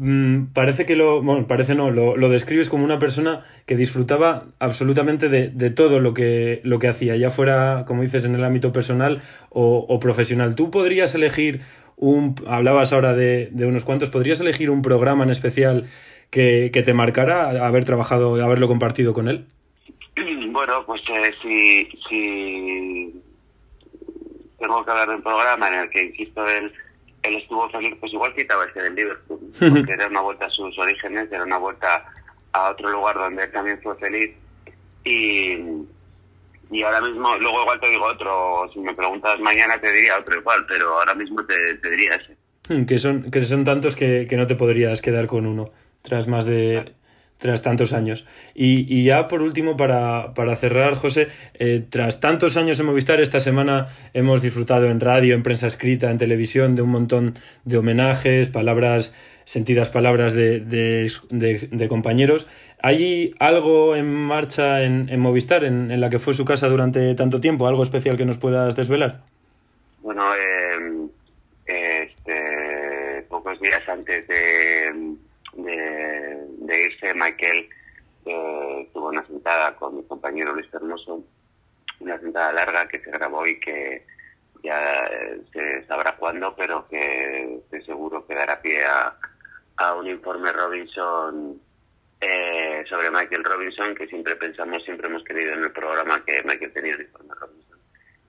Mm, 0.00 0.52
parece 0.54 0.86
que 0.86 0.94
lo, 0.94 1.20
bueno, 1.22 1.48
parece 1.48 1.74
no, 1.74 1.90
lo, 1.90 2.16
lo, 2.16 2.28
describes 2.28 2.68
como 2.68 2.84
una 2.84 3.00
persona 3.00 3.42
que 3.66 3.74
disfrutaba 3.74 4.44
absolutamente 4.60 5.28
de, 5.28 5.48
de, 5.48 5.70
todo 5.70 5.98
lo 5.98 6.14
que, 6.14 6.60
lo 6.62 6.78
que 6.78 6.86
hacía, 6.86 7.16
ya 7.16 7.30
fuera, 7.30 7.84
como 7.84 8.02
dices, 8.02 8.24
en 8.24 8.36
el 8.36 8.44
ámbito 8.44 8.72
personal 8.72 9.20
o, 9.50 9.84
o 9.88 9.98
profesional. 9.98 10.54
¿Tú 10.54 10.70
podrías 10.70 11.16
elegir 11.16 11.62
un, 11.96 12.36
hablabas 12.46 12.92
ahora 12.92 13.14
de, 13.14 13.48
de, 13.50 13.66
unos 13.66 13.84
cuantos, 13.84 14.08
podrías 14.08 14.40
elegir 14.40 14.70
un 14.70 14.82
programa 14.82 15.24
en 15.24 15.30
especial 15.30 15.86
que, 16.30 16.70
que 16.72 16.82
te 16.82 16.94
marcara 16.94 17.66
haber 17.66 17.84
trabajado, 17.84 18.42
haberlo 18.42 18.68
compartido 18.68 19.12
con 19.12 19.28
él? 19.28 19.46
Bueno, 20.50 20.82
pues 20.86 21.02
eh, 21.08 21.34
si, 21.40 21.88
si 22.08 23.22
tengo 24.58 24.84
que 24.84 24.90
hablar 24.90 25.08
de 25.08 25.14
un 25.16 25.22
programa 25.22 25.68
en 25.68 25.74
el 25.74 25.90
que, 25.90 26.06
insisto, 26.06 26.44
él, 26.48 26.72
él 27.28 27.36
estuvo 27.36 27.68
feliz, 27.70 27.96
pues 28.00 28.12
igual 28.12 28.34
quitaba 28.34 28.64
este 28.64 28.82
del 28.82 28.94
Liverpool, 28.94 29.40
porque 29.58 29.92
era 29.92 30.08
una 30.08 30.20
vuelta 30.20 30.46
a 30.46 30.50
sus 30.50 30.78
orígenes, 30.78 31.30
era 31.30 31.44
una 31.44 31.58
vuelta 31.58 32.04
a 32.52 32.70
otro 32.70 32.90
lugar 32.90 33.16
donde 33.16 33.44
él 33.44 33.52
también 33.52 33.80
fue 33.82 33.96
feliz. 33.96 34.34
Y, 35.04 35.58
y 36.70 36.82
ahora 36.82 37.00
mismo, 37.00 37.36
luego 37.36 37.62
igual 37.62 37.80
te 37.80 37.88
digo 37.88 38.04
otro, 38.04 38.70
si 38.72 38.80
me 38.80 38.94
preguntas 38.94 39.40
mañana 39.40 39.80
te 39.80 39.92
diría 39.92 40.18
otro 40.18 40.36
igual, 40.36 40.66
pero 40.68 40.98
ahora 40.98 41.14
mismo 41.14 41.44
te, 41.46 41.74
te 41.76 41.90
diría 41.90 42.14
ese. 42.14 42.36
Hmm, 42.68 42.84
que 42.84 42.98
son, 42.98 43.30
que 43.30 43.44
son 43.44 43.64
tantos 43.64 43.96
que, 43.96 44.26
que 44.28 44.36
no 44.36 44.46
te 44.46 44.56
podrías 44.56 45.00
quedar 45.00 45.26
con 45.26 45.46
uno, 45.46 45.70
tras 46.02 46.28
más 46.28 46.44
de, 46.44 46.92
tras 47.38 47.62
tantos 47.62 47.92
años. 47.92 48.26
Y, 48.54 48.92
y 48.92 49.04
ya 49.04 49.28
por 49.28 49.42
último, 49.42 49.76
para, 49.76 50.34
para 50.34 50.56
cerrar, 50.56 50.94
José, 50.94 51.28
eh, 51.54 51.84
tras 51.88 52.20
tantos 52.20 52.56
años 52.56 52.78
en 52.80 52.86
Movistar, 52.86 53.20
esta 53.20 53.40
semana 53.40 53.86
hemos 54.12 54.42
disfrutado 54.42 54.86
en 54.86 55.00
radio, 55.00 55.34
en 55.34 55.42
prensa 55.42 55.66
escrita, 55.66 56.10
en 56.10 56.18
televisión, 56.18 56.74
de 56.76 56.82
un 56.82 56.90
montón 56.90 57.34
de 57.64 57.78
homenajes, 57.78 58.48
palabras, 58.48 59.14
sentidas 59.44 59.88
palabras 59.88 60.34
de, 60.34 60.60
de, 60.60 61.10
de, 61.30 61.88
compañeros. 61.88 62.48
¿Hay 62.82 63.34
algo 63.38 63.96
en 63.96 64.12
marcha 64.12 64.82
en, 64.82 65.08
en 65.08 65.20
Movistar, 65.20 65.64
en, 65.64 65.90
en, 65.90 66.00
la 66.00 66.10
que 66.10 66.18
fue 66.18 66.34
su 66.34 66.44
casa 66.44 66.68
durante 66.68 67.14
tanto 67.14 67.40
tiempo? 67.40 67.66
¿Algo 67.66 67.82
especial 67.82 68.16
que 68.16 68.26
nos 68.26 68.36
puedas 68.36 68.76
desvelar? 68.76 69.20
Bueno, 70.02 70.34
eh, 70.34 71.08
este, 71.66 73.22
pocos 73.28 73.60
días 73.60 73.82
antes 73.88 74.26
de 74.28 75.16
de, 75.64 76.84
irse, 76.84 77.14
Michael 77.14 77.68
eh, 78.24 78.88
tuvo 78.92 79.08
una 79.08 79.26
sentada 79.26 79.74
con 79.76 79.96
mi 79.96 80.04
compañero 80.04 80.52
Luis 80.52 80.72
Hermoso, 80.72 81.24
una 82.00 82.18
sentada 82.20 82.52
larga 82.52 82.88
que 82.88 83.00
se 83.00 83.10
grabó 83.10 83.46
y 83.46 83.58
que 83.58 84.04
ya 84.62 85.06
eh, 85.06 85.40
se 85.52 85.84
sabrá 85.86 86.16
cuándo, 86.16 86.54
pero 86.56 86.86
que 86.88 87.56
estoy 87.56 87.82
seguro 87.84 88.26
que 88.26 88.34
dará 88.34 88.60
pie 88.60 88.84
a, 88.84 89.16
a 89.76 89.94
un 89.94 90.06
informe 90.08 90.52
Robinson 90.52 91.60
eh, 92.20 92.84
sobre 92.88 93.10
Michael 93.10 93.44
Robinson, 93.44 93.94
que 93.94 94.06
siempre 94.06 94.36
pensamos, 94.36 94.84
siempre 94.84 95.08
hemos 95.08 95.24
querido 95.24 95.54
en 95.54 95.64
el 95.64 95.72
programa 95.72 96.24
que 96.24 96.42
Michael 96.44 96.72
tenía 96.72 96.94
el 96.94 97.02
informe 97.02 97.34
Robinson. 97.34 97.67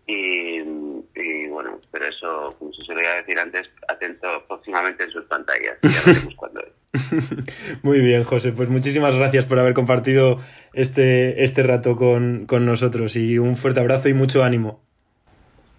Y, 0.09 0.57
y, 1.15 1.47
bueno, 1.49 1.79
pero 1.91 2.07
eso, 2.07 2.55
como 2.57 2.73
se 2.73 2.83
solía 2.83 3.13
decir 3.17 3.37
antes, 3.37 3.69
atento 3.87 4.27
próximamente 4.47 5.03
en 5.03 5.11
sus 5.11 5.25
pantallas, 5.25 5.77
ya 5.83 6.01
veremos 6.03 6.35
cuándo 6.35 6.61
es. 6.61 7.83
Muy 7.83 7.99
bien, 7.99 8.23
José, 8.23 8.51
pues 8.51 8.69
muchísimas 8.69 9.15
gracias 9.15 9.45
por 9.45 9.59
haber 9.59 9.75
compartido 9.75 10.39
este, 10.73 11.43
este 11.43 11.61
rato 11.61 11.95
con, 11.95 12.47
con 12.47 12.65
nosotros 12.65 13.15
y 13.15 13.37
un 13.37 13.55
fuerte 13.55 13.81
abrazo 13.81 14.09
y 14.09 14.15
mucho 14.15 14.43
ánimo. 14.43 14.81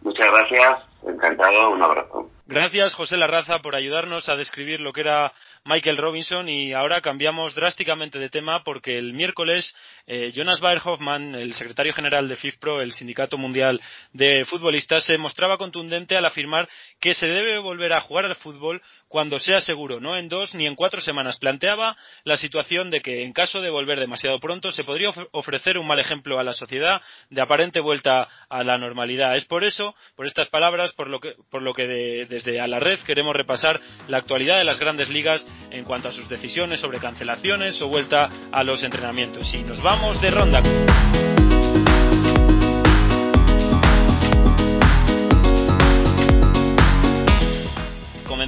Muchas 0.02 0.30
gracias, 0.30 0.78
encantado, 1.08 1.70
un 1.70 1.82
abrazo. 1.82 2.30
Gracias, 2.46 2.94
José 2.94 3.16
Larraza, 3.16 3.58
por 3.58 3.74
ayudarnos 3.74 4.28
a 4.28 4.36
describir 4.36 4.80
lo 4.80 4.92
que 4.92 5.00
era 5.00 5.32
Michael 5.64 5.98
Robinson 5.98 6.48
y 6.48 6.72
ahora 6.72 7.02
cambiamos 7.02 7.54
drásticamente 7.54 8.18
de 8.18 8.30
tema 8.30 8.64
porque 8.64 8.96
el 8.96 9.12
miércoles 9.12 9.74
eh, 10.06 10.32
Jonas 10.34 10.60
Hoffman, 10.84 11.34
el 11.34 11.54
secretario 11.54 11.92
general 11.92 12.28
de 12.28 12.36
FIFPro, 12.36 12.80
el 12.80 12.92
Sindicato 12.92 13.36
Mundial 13.36 13.80
de 14.12 14.46
Futbolistas, 14.46 15.04
se 15.04 15.18
mostraba 15.18 15.58
contundente 15.58 16.16
al 16.16 16.24
afirmar 16.24 16.68
que 16.98 17.14
se 17.14 17.28
debe 17.28 17.58
volver 17.58 17.92
a 17.92 18.00
jugar 18.00 18.24
al 18.24 18.36
fútbol 18.36 18.80
cuando 19.10 19.40
sea 19.40 19.60
seguro, 19.60 19.98
no 19.98 20.16
en 20.16 20.28
dos 20.28 20.54
ni 20.54 20.66
en 20.66 20.76
cuatro 20.76 21.00
semanas. 21.00 21.36
Planteaba 21.36 21.96
la 22.22 22.36
situación 22.36 22.92
de 22.92 23.00
que 23.00 23.24
en 23.24 23.32
caso 23.32 23.60
de 23.60 23.68
volver 23.68 23.98
demasiado 23.98 24.38
pronto 24.38 24.70
se 24.70 24.84
podría 24.84 25.10
ofrecer 25.32 25.78
un 25.78 25.88
mal 25.88 25.98
ejemplo 25.98 26.38
a 26.38 26.44
la 26.44 26.52
sociedad 26.52 27.02
de 27.28 27.42
aparente 27.42 27.80
vuelta 27.80 28.28
a 28.48 28.62
la 28.62 28.78
normalidad. 28.78 29.34
Es 29.34 29.46
por 29.46 29.64
eso, 29.64 29.96
por 30.14 30.28
estas 30.28 30.48
palabras, 30.48 30.92
por 30.92 31.08
lo 31.08 31.18
que, 31.18 31.34
por 31.50 31.60
lo 31.60 31.74
que 31.74 31.88
de, 31.88 32.26
desde 32.26 32.60
a 32.60 32.68
la 32.68 32.78
red 32.78 33.00
queremos 33.00 33.34
repasar 33.34 33.80
la 34.06 34.18
actualidad 34.18 34.58
de 34.58 34.64
las 34.64 34.78
grandes 34.78 35.10
ligas 35.10 35.44
en 35.72 35.84
cuanto 35.84 36.08
a 36.08 36.12
sus 36.12 36.28
decisiones 36.28 36.78
sobre 36.78 37.00
cancelaciones 37.00 37.82
o 37.82 37.88
vuelta 37.88 38.30
a 38.52 38.62
los 38.62 38.84
entrenamientos. 38.84 39.52
Y 39.52 39.64
nos 39.64 39.82
vamos 39.82 40.22
de 40.22 40.30
ronda. 40.30 40.62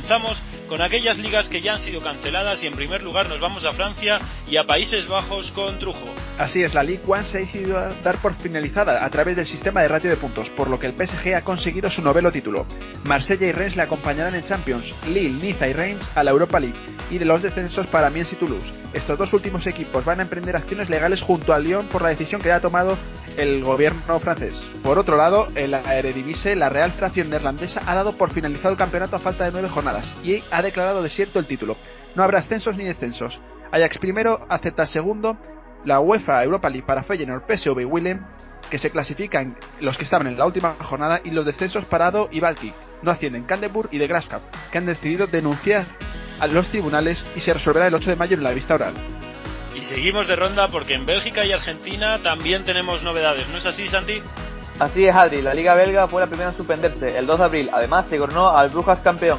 Comenzamos 0.02 0.42
con 0.72 0.80
aquellas 0.80 1.18
ligas 1.18 1.50
que 1.50 1.60
ya 1.60 1.74
han 1.74 1.78
sido 1.78 2.00
canceladas 2.00 2.62
y 2.62 2.66
en 2.66 2.72
primer 2.72 3.02
lugar 3.02 3.28
nos 3.28 3.40
vamos 3.40 3.62
a 3.62 3.72
Francia 3.72 4.18
y 4.50 4.56
a 4.56 4.64
Países 4.64 5.06
Bajos 5.06 5.52
con 5.52 5.78
Trujo. 5.78 6.06
Así 6.38 6.62
es, 6.62 6.72
la 6.72 6.82
Ligue 6.82 7.02
1 7.06 7.24
se 7.24 7.36
ha 7.36 7.40
decidido 7.42 7.88
dar 8.02 8.16
por 8.16 8.34
finalizada 8.34 9.04
a 9.04 9.10
través 9.10 9.36
del 9.36 9.46
sistema 9.46 9.82
de 9.82 9.88
ratio 9.88 10.08
de 10.08 10.16
puntos, 10.16 10.48
por 10.48 10.70
lo 10.70 10.78
que 10.78 10.86
el 10.86 10.94
PSG 10.94 11.34
ha 11.34 11.42
conseguido 11.42 11.90
su 11.90 12.00
novelo 12.00 12.32
título. 12.32 12.64
Marsella 13.04 13.48
y 13.48 13.52
Reims 13.52 13.76
le 13.76 13.82
acompañarán 13.82 14.34
en 14.34 14.44
Champions, 14.44 14.94
Lille, 15.12 15.42
Niza 15.42 15.68
y 15.68 15.74
Reims 15.74 16.06
a 16.14 16.24
la 16.24 16.30
Europa 16.30 16.58
League 16.58 16.78
y 17.10 17.18
de 17.18 17.26
los 17.26 17.42
descensos 17.42 17.86
para 17.88 18.06
Amiens 18.06 18.32
y 18.32 18.36
Toulouse. 18.36 18.72
Estos 18.94 19.18
dos 19.18 19.30
últimos 19.34 19.66
equipos 19.66 20.06
van 20.06 20.20
a 20.20 20.22
emprender 20.22 20.56
acciones 20.56 20.88
legales 20.88 21.20
junto 21.20 21.52
a 21.52 21.58
Lyon 21.58 21.86
por 21.88 22.00
la 22.00 22.08
decisión 22.08 22.40
que 22.40 22.50
ha 22.50 22.62
tomado 22.62 22.96
el 23.36 23.62
gobierno 23.62 24.18
francés. 24.20 24.54
Por 24.82 24.98
otro 24.98 25.16
lado, 25.16 25.48
en 25.54 25.72
la 25.72 25.80
Eredivisie, 25.94 26.56
la 26.56 26.68
Real 26.68 26.90
Federación 26.90 27.30
Neerlandesa 27.30 27.80
ha 27.86 27.94
dado 27.94 28.12
por 28.12 28.32
finalizado 28.32 28.72
el 28.72 28.78
campeonato 28.78 29.16
a 29.16 29.18
falta 29.18 29.44
de 29.44 29.52
nueve 29.52 29.68
jornadas 29.68 30.14
y 30.22 30.42
ha 30.50 30.61
declarado 30.62 31.02
desierto 31.02 31.38
el 31.38 31.46
título. 31.46 31.76
No 32.14 32.22
habrá 32.22 32.40
ascensos 32.40 32.76
ni 32.76 32.84
descensos. 32.84 33.40
Ajax 33.70 33.98
primero, 33.98 34.46
acepta 34.48 34.86
segundo, 34.86 35.36
la 35.84 36.00
UEFA 36.00 36.44
Europa 36.44 36.68
League 36.68 36.86
para 36.86 37.02
Feyenoord, 37.02 37.44
PSV 37.46 37.80
y 37.80 37.84
Willem, 37.84 38.20
que 38.70 38.78
se 38.78 38.90
clasifican 38.90 39.56
los 39.80 39.98
que 39.98 40.04
estaban 40.04 40.26
en 40.26 40.38
la 40.38 40.46
última 40.46 40.76
jornada, 40.80 41.20
y 41.24 41.30
los 41.30 41.44
descensos 41.44 41.84
Parado 41.86 42.28
y 42.30 42.40
Balki. 42.40 42.72
No 43.02 43.10
ascienden 43.10 43.44
Candenburg 43.44 43.88
y 43.92 43.98
de 43.98 44.06
Graskap, 44.06 44.42
que 44.70 44.78
han 44.78 44.86
decidido 44.86 45.26
denunciar 45.26 45.84
a 46.40 46.46
los 46.46 46.68
tribunales 46.68 47.24
y 47.36 47.40
se 47.40 47.52
resolverá 47.52 47.86
el 47.86 47.94
8 47.94 48.10
de 48.10 48.16
mayo 48.16 48.36
en 48.36 48.42
la 48.42 48.52
vista 48.52 48.74
oral. 48.74 48.94
Y 49.74 49.82
seguimos 49.82 50.26
de 50.26 50.36
ronda 50.36 50.68
porque 50.68 50.94
en 50.94 51.06
Bélgica 51.06 51.44
y 51.44 51.52
Argentina 51.52 52.18
también 52.18 52.64
tenemos 52.64 53.02
novedades, 53.02 53.48
¿no 53.48 53.58
es 53.58 53.66
así, 53.66 53.88
Santi? 53.88 54.22
Así 54.78 55.06
es, 55.06 55.14
Adri. 55.14 55.42
La 55.42 55.54
Liga 55.54 55.74
Belga 55.74 56.08
fue 56.08 56.20
la 56.20 56.26
primera 56.26 56.50
en 56.50 56.56
suspenderse 56.56 57.16
el 57.16 57.26
2 57.26 57.38
de 57.38 57.44
abril. 57.44 57.70
Además, 57.72 58.08
se 58.08 58.18
coronó 58.18 58.56
al 58.56 58.68
Brujas 58.68 59.00
campeón. 59.00 59.38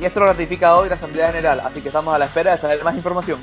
Y 0.00 0.04
esto 0.04 0.20
lo 0.20 0.26
ratifica 0.26 0.76
hoy 0.76 0.88
la 0.88 0.94
Asamblea 0.94 1.28
General, 1.28 1.60
así 1.60 1.80
que 1.80 1.88
estamos 1.88 2.14
a 2.14 2.18
la 2.18 2.24
espera 2.24 2.52
de 2.52 2.58
saber 2.58 2.82
más 2.82 2.94
información. 2.94 3.38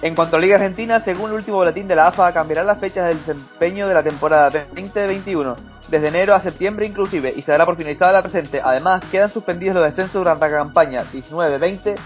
En 0.00 0.14
cuanto 0.14 0.36
a 0.36 0.38
Liga 0.38 0.56
Argentina, 0.56 1.00
según 1.00 1.30
el 1.30 1.36
último 1.36 1.56
boletín 1.56 1.88
de 1.88 1.96
la 1.96 2.08
AFA, 2.08 2.32
cambiarán 2.32 2.66
las 2.66 2.78
fechas 2.78 3.08
del 3.08 3.18
desempeño 3.18 3.88
de 3.88 3.94
la 3.94 4.02
temporada 4.02 4.50
2021, 4.50 5.56
desde 5.88 6.08
enero 6.08 6.34
a 6.34 6.40
septiembre 6.40 6.86
inclusive, 6.86 7.32
y 7.34 7.42
se 7.42 7.50
dará 7.50 7.66
por 7.66 7.76
finalizada 7.76 8.12
la 8.12 8.22
presente. 8.22 8.60
Además, 8.62 9.02
quedan 9.10 9.28
suspendidos 9.28 9.74
los 9.74 9.84
descensos 9.84 10.14
durante 10.14 10.48
la 10.48 10.56
campaña 10.56 11.02
19-20 11.02 11.96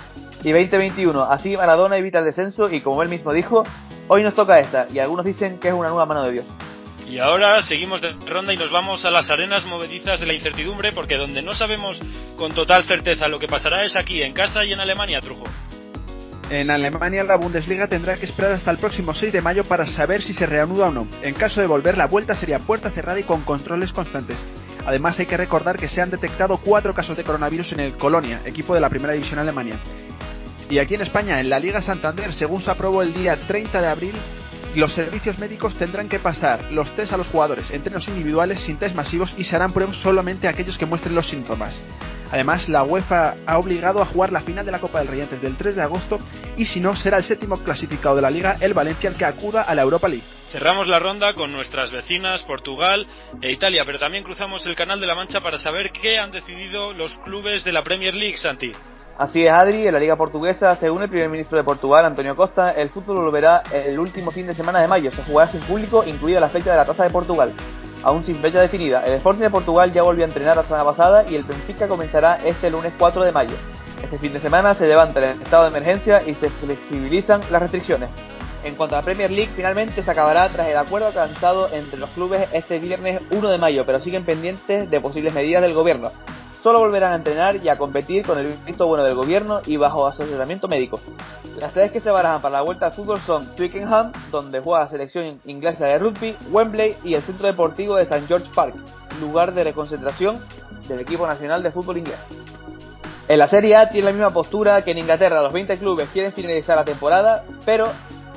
y 0.44 0.52
2021. 0.52 1.22
Así 1.24 1.56
Maradona 1.56 1.98
evita 1.98 2.20
el 2.20 2.24
descenso 2.24 2.70
y 2.70 2.80
como 2.80 3.02
él 3.02 3.10
mismo 3.10 3.32
dijo, 3.32 3.64
hoy 4.08 4.22
nos 4.22 4.34
toca 4.34 4.58
esta, 4.58 4.86
y 4.90 4.98
algunos 4.98 5.26
dicen 5.26 5.58
que 5.58 5.68
es 5.68 5.74
una 5.74 5.88
nueva 5.88 6.06
mano 6.06 6.24
de 6.24 6.32
Dios. 6.32 6.46
Y 7.12 7.18
ahora 7.18 7.60
seguimos 7.60 8.00
de 8.00 8.14
ronda 8.26 8.54
y 8.54 8.56
nos 8.56 8.70
vamos 8.70 9.04
a 9.04 9.10
las 9.10 9.28
arenas 9.28 9.66
movedizas 9.66 10.18
de 10.18 10.24
la 10.24 10.32
incertidumbre 10.32 10.92
porque 10.92 11.18
donde 11.18 11.42
no 11.42 11.52
sabemos 11.52 12.00
con 12.38 12.52
total 12.52 12.84
certeza 12.84 13.28
lo 13.28 13.38
que 13.38 13.46
pasará 13.46 13.84
es 13.84 13.96
aquí, 13.96 14.22
en 14.22 14.32
casa 14.32 14.64
y 14.64 14.72
en 14.72 14.80
Alemania, 14.80 15.20
Trujo. 15.20 15.44
En 16.48 16.70
Alemania 16.70 17.22
la 17.22 17.36
Bundesliga 17.36 17.86
tendrá 17.86 18.16
que 18.16 18.24
esperar 18.24 18.52
hasta 18.52 18.70
el 18.70 18.78
próximo 18.78 19.12
6 19.12 19.30
de 19.30 19.42
mayo 19.42 19.62
para 19.62 19.86
saber 19.88 20.22
si 20.22 20.32
se 20.32 20.46
reanuda 20.46 20.86
o 20.86 20.90
no. 20.90 21.06
En 21.20 21.34
caso 21.34 21.60
de 21.60 21.66
volver, 21.66 21.98
la 21.98 22.06
vuelta 22.06 22.34
sería 22.34 22.58
puerta 22.58 22.90
cerrada 22.90 23.20
y 23.20 23.24
con 23.24 23.42
controles 23.42 23.92
constantes. 23.92 24.42
Además 24.86 25.18
hay 25.18 25.26
que 25.26 25.36
recordar 25.36 25.78
que 25.78 25.88
se 25.88 26.00
han 26.00 26.08
detectado 26.08 26.56
cuatro 26.56 26.94
casos 26.94 27.18
de 27.18 27.24
coronavirus 27.24 27.72
en 27.72 27.80
el 27.80 27.98
Colonia, 27.98 28.40
equipo 28.46 28.74
de 28.74 28.80
la 28.80 28.88
primera 28.88 29.12
división 29.12 29.38
alemania. 29.38 29.78
Y 30.70 30.78
aquí 30.78 30.94
en 30.94 31.02
España, 31.02 31.40
en 31.40 31.50
la 31.50 31.58
Liga 31.58 31.82
Santander, 31.82 32.32
según 32.32 32.62
se 32.62 32.70
aprobó 32.70 33.02
el 33.02 33.12
día 33.12 33.36
30 33.36 33.82
de 33.82 33.88
abril, 33.88 34.14
los 34.74 34.92
servicios 34.92 35.38
médicos 35.38 35.74
tendrán 35.76 36.08
que 36.08 36.18
pasar 36.18 36.72
los 36.72 36.90
test 36.96 37.12
a 37.12 37.16
los 37.16 37.28
jugadores, 37.28 37.70
entrenos 37.70 38.08
individuales 38.08 38.60
sin 38.60 38.78
test 38.78 38.94
masivos 38.94 39.38
y 39.38 39.44
se 39.44 39.56
harán 39.56 39.72
pruebas 39.72 39.96
solamente 39.96 40.46
a 40.46 40.50
aquellos 40.50 40.78
que 40.78 40.86
muestren 40.86 41.14
los 41.14 41.28
síntomas. 41.28 41.80
Además, 42.32 42.70
la 42.70 42.82
UEFA 42.82 43.34
ha 43.46 43.58
obligado 43.58 44.00
a 44.00 44.06
jugar 44.06 44.32
la 44.32 44.40
final 44.40 44.64
de 44.64 44.72
la 44.72 44.78
Copa 44.78 45.00
del 45.00 45.08
Rey 45.08 45.20
antes 45.20 45.42
del 45.42 45.54
3 45.54 45.76
de 45.76 45.82
agosto 45.82 46.18
y 46.56 46.64
si 46.64 46.80
no, 46.80 46.96
será 46.96 47.18
el 47.18 47.24
séptimo 47.24 47.58
clasificado 47.58 48.16
de 48.16 48.22
la 48.22 48.30
liga, 48.30 48.56
el 48.60 48.72
Valencia, 48.72 49.10
el 49.10 49.16
que 49.16 49.26
acuda 49.26 49.62
a 49.62 49.74
la 49.74 49.82
Europa 49.82 50.08
League. 50.08 50.24
Cerramos 50.50 50.88
la 50.88 50.98
ronda 50.98 51.34
con 51.34 51.52
nuestras 51.52 51.90
vecinas 51.90 52.42
Portugal 52.44 53.06
e 53.40 53.52
Italia, 53.52 53.84
pero 53.84 53.98
también 53.98 54.24
cruzamos 54.24 54.64
el 54.64 54.76
Canal 54.76 55.00
de 55.00 55.06
la 55.06 55.14
Mancha 55.14 55.40
para 55.40 55.58
saber 55.58 55.92
qué 55.92 56.18
han 56.18 56.30
decidido 56.30 56.94
los 56.94 57.16
clubes 57.18 57.64
de 57.64 57.72
la 57.72 57.82
Premier 57.82 58.14
League, 58.14 58.38
Santi. 58.38 58.72
Así 59.18 59.44
es, 59.44 59.50
Adri, 59.50 59.86
en 59.86 59.92
la 59.92 60.00
Liga 60.00 60.16
Portuguesa, 60.16 60.74
según 60.76 61.02
el 61.02 61.08
primer 61.08 61.28
ministro 61.28 61.58
de 61.58 61.64
Portugal, 61.64 62.04
Antonio 62.06 62.34
Costa, 62.34 62.72
el 62.72 62.90
fútbol 62.90 63.16
volverá 63.16 63.62
el 63.72 63.98
último 63.98 64.30
fin 64.30 64.46
de 64.46 64.54
semana 64.54 64.80
de 64.80 64.88
mayo. 64.88 65.10
Se 65.10 65.22
jugará 65.22 65.50
sin 65.50 65.60
público, 65.60 66.02
incluida 66.06 66.40
la 66.40 66.48
fecha 66.48 66.70
de 66.70 66.76
la 66.78 66.84
Taza 66.84 67.04
de 67.04 67.10
Portugal 67.10 67.52
aún 68.02 68.24
sin 68.24 68.34
fecha 68.36 68.60
definida. 68.60 69.04
El 69.06 69.14
Sporting 69.14 69.42
de 69.42 69.50
Portugal 69.50 69.92
ya 69.92 70.02
volvió 70.02 70.24
a 70.24 70.28
entrenar 70.28 70.56
la 70.56 70.64
semana 70.64 70.84
pasada 70.84 71.24
y 71.28 71.36
el 71.36 71.44
Benfica 71.44 71.88
comenzará 71.88 72.40
este 72.44 72.70
lunes 72.70 72.92
4 72.98 73.24
de 73.24 73.32
mayo. 73.32 73.54
Este 74.02 74.18
fin 74.18 74.32
de 74.32 74.40
semana 74.40 74.74
se 74.74 74.88
levanta 74.88 75.20
el 75.20 75.40
estado 75.40 75.64
de 75.64 75.70
emergencia 75.70 76.20
y 76.26 76.34
se 76.34 76.50
flexibilizan 76.50 77.40
las 77.50 77.62
restricciones. 77.62 78.10
En 78.64 78.74
cuanto 78.74 78.94
a 78.94 78.98
la 78.98 79.04
Premier 79.04 79.30
League, 79.30 79.50
finalmente 79.54 80.02
se 80.02 80.10
acabará 80.10 80.48
tras 80.48 80.68
el 80.68 80.76
acuerdo 80.76 81.08
alcanzado 81.08 81.68
entre 81.72 81.98
los 81.98 82.12
clubes 82.12 82.48
este 82.52 82.78
viernes 82.78 83.20
1 83.30 83.48
de 83.48 83.58
mayo, 83.58 83.84
pero 83.84 84.00
siguen 84.00 84.24
pendientes 84.24 84.88
de 84.90 85.00
posibles 85.00 85.34
medidas 85.34 85.62
del 85.62 85.74
gobierno 85.74 86.10
solo 86.62 86.78
volverán 86.78 87.12
a 87.12 87.16
entrenar 87.16 87.56
y 87.56 87.68
a 87.68 87.76
competir 87.76 88.24
con 88.24 88.38
el 88.38 88.54
visto 88.64 88.86
bueno 88.86 89.02
del 89.02 89.14
gobierno 89.14 89.60
y 89.66 89.76
bajo 89.76 90.06
asesoramiento 90.06 90.68
médico. 90.68 91.00
Las 91.58 91.72
sedes 91.72 91.90
que 91.90 92.00
se 92.00 92.10
barajan 92.10 92.40
para 92.40 92.54
la 92.54 92.62
vuelta 92.62 92.86
al 92.86 92.92
fútbol 92.92 93.20
son 93.20 93.46
Twickenham, 93.56 94.12
donde 94.30 94.60
juega 94.60 94.84
la 94.84 94.88
selección 94.88 95.40
inglesa 95.44 95.86
de 95.86 95.98
rugby, 95.98 96.36
Wembley 96.50 96.94
y 97.04 97.14
el 97.14 97.22
Centro 97.22 97.46
Deportivo 97.46 97.96
de 97.96 98.04
St 98.04 98.26
George 98.26 98.48
Park, 98.54 98.74
lugar 99.20 99.52
de 99.52 99.64
reconcentración 99.64 100.36
del 100.88 101.00
equipo 101.00 101.26
nacional 101.26 101.62
de 101.62 101.72
fútbol 101.72 101.98
inglés. 101.98 102.18
En 103.28 103.38
la 103.38 103.48
Serie 103.48 103.76
A 103.76 103.88
tiene 103.88 104.06
la 104.06 104.12
misma 104.12 104.30
postura 104.30 104.82
que 104.82 104.92
en 104.92 104.98
Inglaterra, 104.98 105.42
los 105.42 105.52
20 105.52 105.76
clubes 105.76 106.08
quieren 106.12 106.32
finalizar 106.32 106.76
la 106.76 106.84
temporada, 106.84 107.44
pero 107.64 107.86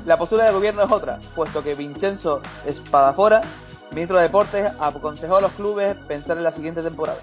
la 0.04 0.16
postura 0.16 0.44
del 0.44 0.54
gobierno 0.54 0.82
es 0.82 0.90
otra, 0.90 1.18
puesto 1.34 1.62
que 1.62 1.74
Vincenzo 1.74 2.40
Espadafora, 2.64 3.42
ministro 3.90 4.16
de 4.16 4.24
Deportes, 4.24 4.72
aconsejó 4.80 5.36
a 5.36 5.40
los 5.40 5.52
clubes 5.52 5.96
pensar 6.08 6.36
en 6.36 6.44
la 6.44 6.52
siguiente 6.52 6.82
temporada. 6.82 7.18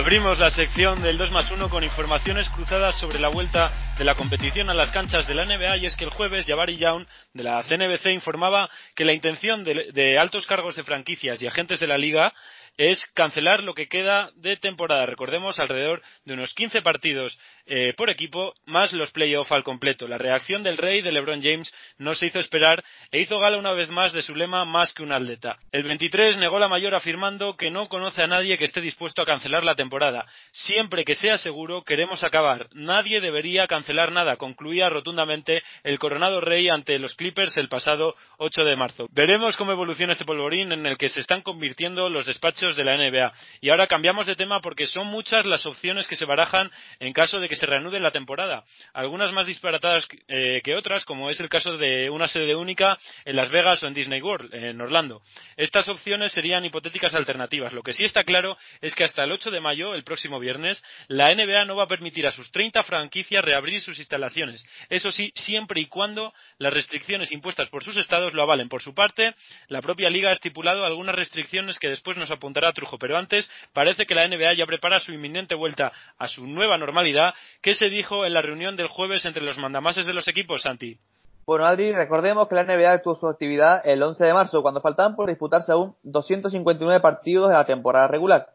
Abrimos 0.00 0.38
la 0.38 0.50
sección 0.50 1.02
del 1.02 1.18
2 1.18 1.30
más 1.30 1.50
1 1.50 1.68
con 1.68 1.84
informaciones 1.84 2.48
cruzadas 2.48 2.98
sobre 2.98 3.18
la 3.20 3.28
vuelta 3.28 3.70
de 3.98 4.04
la 4.06 4.14
competición 4.14 4.70
a 4.70 4.74
las 4.74 4.90
canchas 4.90 5.26
de 5.26 5.34
la 5.34 5.44
NBA 5.44 5.76
y 5.76 5.84
es 5.84 5.94
que 5.94 6.04
el 6.04 6.10
jueves 6.10 6.46
Jabari 6.46 6.78
Young 6.78 7.06
de 7.34 7.42
la 7.42 7.62
CNBC 7.62 8.14
informaba 8.14 8.70
que 8.96 9.04
la 9.04 9.12
intención 9.12 9.62
de, 9.62 10.18
altos 10.18 10.46
cargos 10.46 10.74
de 10.74 10.84
franquicias 10.84 11.42
y 11.42 11.46
agentes 11.46 11.80
de 11.80 11.86
la 11.86 11.98
liga 11.98 12.32
es 12.78 13.04
cancelar 13.14 13.62
lo 13.62 13.74
que 13.74 13.88
queda 13.88 14.30
de 14.36 14.56
temporada. 14.56 15.04
Recordemos 15.04 15.60
alrededor 15.60 16.00
de 16.24 16.32
unos 16.32 16.54
15 16.54 16.80
partidos 16.80 17.38
eh, 17.66 17.94
por 17.96 18.10
equipo, 18.10 18.54
más 18.66 18.92
los 18.92 19.10
playoffs 19.12 19.52
al 19.52 19.64
completo. 19.64 20.08
La 20.08 20.18
reacción 20.18 20.62
del 20.62 20.76
rey 20.76 21.02
de 21.02 21.12
LeBron 21.12 21.42
James 21.42 21.72
no 21.98 22.14
se 22.14 22.26
hizo 22.26 22.40
esperar 22.40 22.84
e 23.10 23.20
hizo 23.20 23.38
gala 23.38 23.58
una 23.58 23.72
vez 23.72 23.88
más 23.88 24.12
de 24.12 24.22
su 24.22 24.34
lema 24.34 24.64
más 24.64 24.92
que 24.92 25.02
un 25.02 25.12
atleta. 25.12 25.58
El 25.72 25.84
23 25.84 26.38
negó 26.38 26.58
la 26.58 26.68
mayor 26.68 26.94
afirmando 26.94 27.56
que 27.56 27.70
no 27.70 27.88
conoce 27.88 28.22
a 28.22 28.26
nadie 28.26 28.58
que 28.58 28.64
esté 28.64 28.80
dispuesto 28.80 29.22
a 29.22 29.26
cancelar 29.26 29.64
la 29.64 29.74
temporada. 29.74 30.26
Siempre 30.52 31.04
que 31.04 31.14
sea 31.14 31.38
seguro, 31.38 31.82
queremos 31.82 32.24
acabar. 32.24 32.68
Nadie 32.72 33.20
debería 33.20 33.66
cancelar 33.66 34.12
nada, 34.12 34.36
concluía 34.36 34.88
rotundamente 34.88 35.62
el 35.82 35.98
coronado 35.98 36.40
rey 36.40 36.68
ante 36.68 36.98
los 36.98 37.14
Clippers 37.14 37.56
el 37.56 37.68
pasado 37.68 38.14
8 38.38 38.64
de 38.64 38.76
marzo. 38.76 39.06
Veremos 39.12 39.56
cómo 39.56 39.72
evoluciona 39.72 40.12
este 40.12 40.24
polvorín 40.24 40.72
en 40.72 40.86
el 40.86 40.96
que 40.96 41.08
se 41.08 41.20
están 41.20 41.42
convirtiendo 41.42 42.08
los 42.08 42.26
despachos 42.26 42.76
de 42.76 42.84
la 42.84 42.96
NBA. 42.96 43.32
Y 43.60 43.70
ahora 43.70 43.86
cambiamos 43.86 44.26
de 44.26 44.36
tema 44.36 44.60
porque 44.60 44.86
son 44.86 45.06
muchas 45.06 45.46
las 45.46 45.66
opciones 45.66 46.08
que 46.08 46.16
se 46.16 46.24
barajan 46.24 46.70
en 46.98 47.12
caso 47.12 47.40
de 47.40 47.48
que 47.50 47.56
se 47.56 47.66
reanude 47.66 47.98
la 47.98 48.12
temporada. 48.12 48.64
Algunas 48.94 49.32
más 49.32 49.44
disparatadas 49.44 50.06
eh, 50.28 50.62
que 50.62 50.76
otras, 50.76 51.04
como 51.04 51.28
es 51.28 51.40
el 51.40 51.48
caso 51.48 51.76
de 51.76 52.08
una 52.08 52.28
sede 52.28 52.54
única 52.54 52.96
en 53.24 53.34
Las 53.34 53.50
Vegas 53.50 53.82
o 53.82 53.88
en 53.88 53.92
Disney 53.94 54.22
World, 54.22 54.54
en 54.54 54.80
Orlando. 54.80 55.20
Estas 55.56 55.88
opciones 55.88 56.32
serían 56.32 56.64
hipotéticas 56.64 57.12
alternativas. 57.16 57.72
Lo 57.72 57.82
que 57.82 57.92
sí 57.92 58.04
está 58.04 58.22
claro 58.22 58.56
es 58.80 58.94
que 58.94 59.02
hasta 59.02 59.24
el 59.24 59.32
8 59.32 59.50
de 59.50 59.60
mayo, 59.60 59.94
el 59.94 60.04
próximo 60.04 60.38
viernes, 60.38 60.82
la 61.08 61.34
NBA 61.34 61.64
no 61.64 61.74
va 61.74 61.84
a 61.84 61.88
permitir 61.88 62.24
a 62.28 62.30
sus 62.30 62.52
30 62.52 62.84
franquicias 62.84 63.44
reabrir 63.44 63.82
sus 63.82 63.98
instalaciones. 63.98 64.64
Eso 64.88 65.10
sí, 65.10 65.32
siempre 65.34 65.80
y 65.80 65.86
cuando 65.86 66.32
las 66.58 66.72
restricciones 66.72 67.32
impuestas 67.32 67.68
por 67.68 67.82
sus 67.82 67.96
estados 67.96 68.32
lo 68.32 68.44
avalen. 68.44 68.68
Por 68.68 68.80
su 68.80 68.94
parte, 68.94 69.34
la 69.66 69.82
propia 69.82 70.08
liga 70.08 70.30
ha 70.30 70.34
estipulado 70.34 70.84
algunas 70.84 71.16
restricciones 71.16 71.80
que 71.80 71.88
después 71.88 72.16
nos 72.16 72.30
apuntarán 72.30 72.60
Trujo. 72.74 72.96
Pero 72.98 73.18
antes, 73.18 73.50
parece 73.72 74.06
que 74.06 74.14
la 74.14 74.28
NBA 74.28 74.54
ya 74.54 74.66
prepara 74.66 75.00
su 75.00 75.12
inminente 75.12 75.56
vuelta 75.56 75.90
a 76.16 76.28
su 76.28 76.46
nueva 76.46 76.78
normalidad. 76.78 77.34
¿Qué 77.62 77.74
se 77.74 77.90
dijo 77.90 78.24
en 78.24 78.34
la 78.34 78.42
reunión 78.42 78.76
del 78.76 78.88
jueves 78.88 79.26
entre 79.26 79.42
los 79.42 79.58
mandamases 79.58 80.06
de 80.06 80.14
los 80.14 80.28
equipos, 80.28 80.62
Santi? 80.62 80.98
Bueno, 81.46 81.66
Adri, 81.66 81.92
recordemos 81.92 82.48
que 82.48 82.54
la 82.54 82.64
NBA 82.64 83.02
tuvo 83.02 83.16
su 83.16 83.28
actividad 83.28 83.82
el 83.84 84.02
11 84.02 84.24
de 84.24 84.32
marzo, 84.32 84.62
cuando 84.62 84.80
faltaban 84.80 85.16
por 85.16 85.28
disputarse 85.28 85.72
aún 85.72 85.96
259 86.04 87.00
partidos 87.00 87.48
de 87.48 87.54
la 87.54 87.66
temporada 87.66 88.06
regular. 88.06 88.54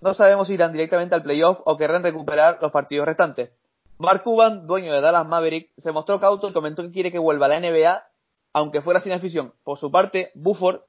No 0.00 0.14
sabemos 0.14 0.48
si 0.48 0.54
irán 0.54 0.72
directamente 0.72 1.14
al 1.14 1.22
playoff 1.22 1.58
o 1.64 1.76
querrán 1.76 2.02
recuperar 2.02 2.58
los 2.60 2.70
partidos 2.70 3.06
restantes. 3.06 3.50
Mark 3.98 4.22
Cuban, 4.22 4.66
dueño 4.66 4.92
de 4.92 5.00
Dallas 5.00 5.26
Maverick, 5.26 5.70
se 5.78 5.90
mostró 5.90 6.20
cauto 6.20 6.48
y 6.48 6.52
comentó 6.52 6.82
que 6.82 6.92
quiere 6.92 7.10
que 7.10 7.18
vuelva 7.18 7.46
a 7.46 7.48
la 7.48 7.60
NBA, 7.60 8.04
aunque 8.52 8.82
fuera 8.82 9.00
sin 9.00 9.12
afición. 9.12 9.54
Por 9.64 9.78
su 9.78 9.90
parte, 9.90 10.30
Buford, 10.34 10.82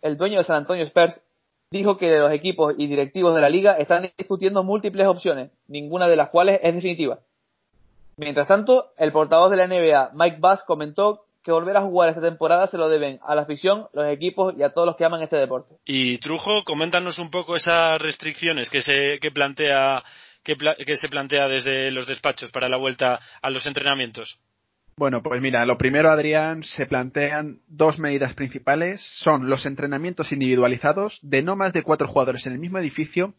el 0.00 0.16
dueño 0.16 0.38
de 0.38 0.44
San 0.44 0.56
Antonio 0.56 0.84
Spurs, 0.84 1.22
dijo 1.78 1.96
que 1.96 2.18
los 2.18 2.32
equipos 2.32 2.74
y 2.78 2.86
directivos 2.86 3.34
de 3.34 3.40
la 3.40 3.48
liga 3.48 3.72
están 3.72 4.10
discutiendo 4.16 4.62
múltiples 4.62 5.06
opciones, 5.06 5.50
ninguna 5.66 6.08
de 6.08 6.16
las 6.16 6.30
cuales 6.30 6.60
es 6.62 6.74
definitiva. 6.74 7.18
Mientras 8.16 8.46
tanto, 8.46 8.92
el 8.96 9.12
portavoz 9.12 9.50
de 9.50 9.56
la 9.56 9.66
NBA, 9.66 10.10
Mike 10.14 10.36
Bass, 10.38 10.62
comentó 10.62 11.24
que 11.42 11.52
volver 11.52 11.76
a 11.76 11.82
jugar 11.82 12.08
esta 12.08 12.22
temporada 12.22 12.68
se 12.68 12.78
lo 12.78 12.88
deben 12.88 13.18
a 13.26 13.34
la 13.34 13.42
afición, 13.42 13.88
los 13.92 14.06
equipos 14.06 14.54
y 14.56 14.62
a 14.62 14.72
todos 14.72 14.86
los 14.86 14.96
que 14.96 15.04
aman 15.04 15.22
este 15.22 15.36
deporte. 15.36 15.74
Y 15.84 16.18
Trujo, 16.18 16.64
coméntanos 16.64 17.18
un 17.18 17.30
poco 17.30 17.56
esas 17.56 18.00
restricciones 18.00 18.70
que 18.70 18.80
se 18.80 19.18
que 19.20 19.30
plantea 19.30 20.02
que 20.42 20.96
se 20.96 21.08
plantea 21.08 21.48
desde 21.48 21.90
los 21.90 22.06
despachos 22.06 22.50
para 22.50 22.68
la 22.68 22.76
vuelta 22.76 23.18
a 23.42 23.50
los 23.50 23.66
entrenamientos. 23.66 24.38
Bueno, 24.96 25.22
pues 25.22 25.42
mira, 25.42 25.66
lo 25.66 25.76
primero, 25.76 26.08
Adrián, 26.08 26.62
se 26.62 26.86
plantean 26.86 27.58
dos 27.66 27.98
medidas 27.98 28.34
principales. 28.34 29.00
Son 29.18 29.50
los 29.50 29.66
entrenamientos 29.66 30.30
individualizados 30.30 31.18
de 31.22 31.42
no 31.42 31.56
más 31.56 31.72
de 31.72 31.82
cuatro 31.82 32.06
jugadores 32.06 32.46
en 32.46 32.52
el 32.52 32.60
mismo 32.60 32.78
edificio 32.78 33.34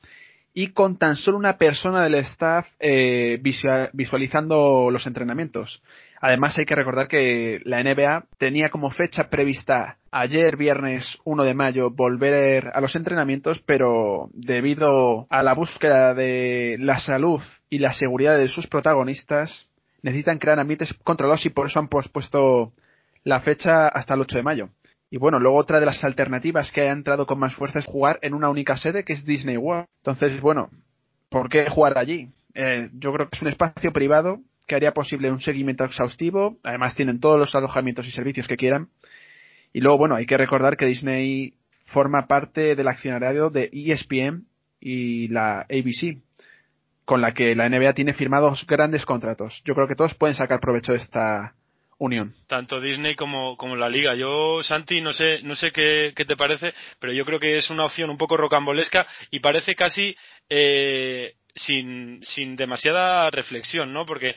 y 0.53 0.69
con 0.69 0.97
tan 0.97 1.15
solo 1.15 1.37
una 1.37 1.57
persona 1.57 2.03
del 2.03 2.15
staff 2.15 2.67
eh, 2.79 3.39
visualizando 3.93 4.89
los 4.91 5.07
entrenamientos. 5.07 5.81
Además 6.19 6.57
hay 6.57 6.65
que 6.65 6.75
recordar 6.75 7.07
que 7.07 7.59
la 7.65 7.83
NBA 7.83 8.25
tenía 8.37 8.69
como 8.69 8.89
fecha 8.89 9.29
prevista 9.29 9.97
ayer 10.11 10.55
viernes 10.55 11.19
1 11.25 11.43
de 11.43 11.53
mayo 11.53 11.91
volver 11.91 12.71
a 12.73 12.79
los 12.79 12.95
entrenamientos, 12.95 13.61
pero 13.65 14.29
debido 14.33 15.27
a 15.29 15.43
la 15.43 15.53
búsqueda 15.53 16.13
de 16.13 16.77
la 16.79 16.99
salud 16.99 17.41
y 17.69 17.79
la 17.79 17.93
seguridad 17.93 18.37
de 18.37 18.47
sus 18.47 18.67
protagonistas, 18.67 19.69
necesitan 20.05 20.37
crear 20.37 20.59
ambientes 20.59 20.93
controlados 21.03 21.47
y 21.47 21.49
por 21.49 21.65
eso 21.65 21.79
han 21.79 21.87
pospuesto 21.87 22.73
la 23.23 23.39
fecha 23.39 23.87
hasta 23.87 24.13
el 24.13 24.21
8 24.21 24.37
de 24.37 24.43
mayo. 24.43 24.69
Y 25.09 25.17
bueno, 25.17 25.39
luego 25.39 25.57
otra 25.57 25.79
de 25.79 25.87
las 25.87 26.03
alternativas 26.03 26.71
que 26.71 26.81
ha 26.81 26.91
entrado 26.91 27.25
con 27.25 27.39
más 27.39 27.55
fuerza 27.55 27.79
es 27.79 27.85
jugar 27.85 28.19
en 28.21 28.35
una 28.35 28.49
única 28.49 28.77
sede 28.77 29.03
que 29.03 29.13
es 29.13 29.25
Disney 29.25 29.57
World. 29.57 29.87
Entonces, 29.97 30.39
bueno, 30.41 30.69
¿por 31.29 31.49
qué 31.49 31.67
jugar 31.71 31.97
allí? 31.97 32.29
Eh, 32.53 32.89
yo 32.93 33.11
creo 33.13 33.29
que 33.29 33.35
es 33.35 33.41
un 33.41 33.47
espacio 33.47 33.91
privado 33.91 34.41
que 34.67 34.75
haría 34.75 34.91
posible 34.91 35.31
un 35.31 35.39
seguimiento 35.39 35.83
exhaustivo. 35.83 36.59
Además, 36.63 36.93
tienen 36.93 37.19
todos 37.19 37.39
los 37.39 37.55
alojamientos 37.55 38.07
y 38.07 38.11
servicios 38.11 38.47
que 38.47 38.57
quieran. 38.57 38.89
Y 39.73 39.81
luego, 39.81 39.97
bueno, 39.97 40.15
hay 40.15 40.27
que 40.27 40.37
recordar 40.37 40.77
que 40.77 40.85
Disney 40.85 41.55
forma 41.85 42.27
parte 42.27 42.75
del 42.75 42.87
accionariado 42.87 43.49
de 43.49 43.71
ESPN 43.73 44.45
y 44.79 45.29
la 45.29 45.61
ABC, 45.61 46.19
con 47.05 47.21
la 47.21 47.33
que 47.33 47.55
la 47.55 47.69
NBA 47.69 47.93
tiene 47.93 48.13
firmados 48.13 48.65
grandes 48.67 49.05
contratos. 49.05 49.61
Yo 49.63 49.75
creo 49.75 49.87
que 49.87 49.95
todos 49.95 50.15
pueden 50.15 50.35
sacar 50.35 50.59
provecho 50.59 50.91
de 50.91 50.97
esta 50.97 51.53
unión. 51.97 52.33
Tanto 52.47 52.81
Disney 52.81 53.15
como, 53.15 53.55
como 53.57 53.75
la 53.75 53.87
liga. 53.87 54.15
Yo, 54.15 54.63
Santi, 54.63 55.01
no 55.01 55.13
sé, 55.13 55.41
no 55.43 55.55
sé 55.55 55.71
qué, 55.71 56.13
qué, 56.15 56.25
te 56.25 56.35
parece, 56.35 56.73
pero 56.99 57.13
yo 57.13 57.25
creo 57.25 57.39
que 57.39 57.57
es 57.57 57.69
una 57.69 57.85
opción 57.85 58.09
un 58.09 58.17
poco 58.17 58.35
rocambolesca 58.37 59.07
y 59.31 59.39
parece 59.39 59.75
casi 59.75 60.15
eh, 60.49 61.35
sin, 61.55 62.19
sin 62.23 62.55
demasiada 62.55 63.29
reflexión, 63.31 63.93
¿no? 63.93 64.05
Porque 64.05 64.35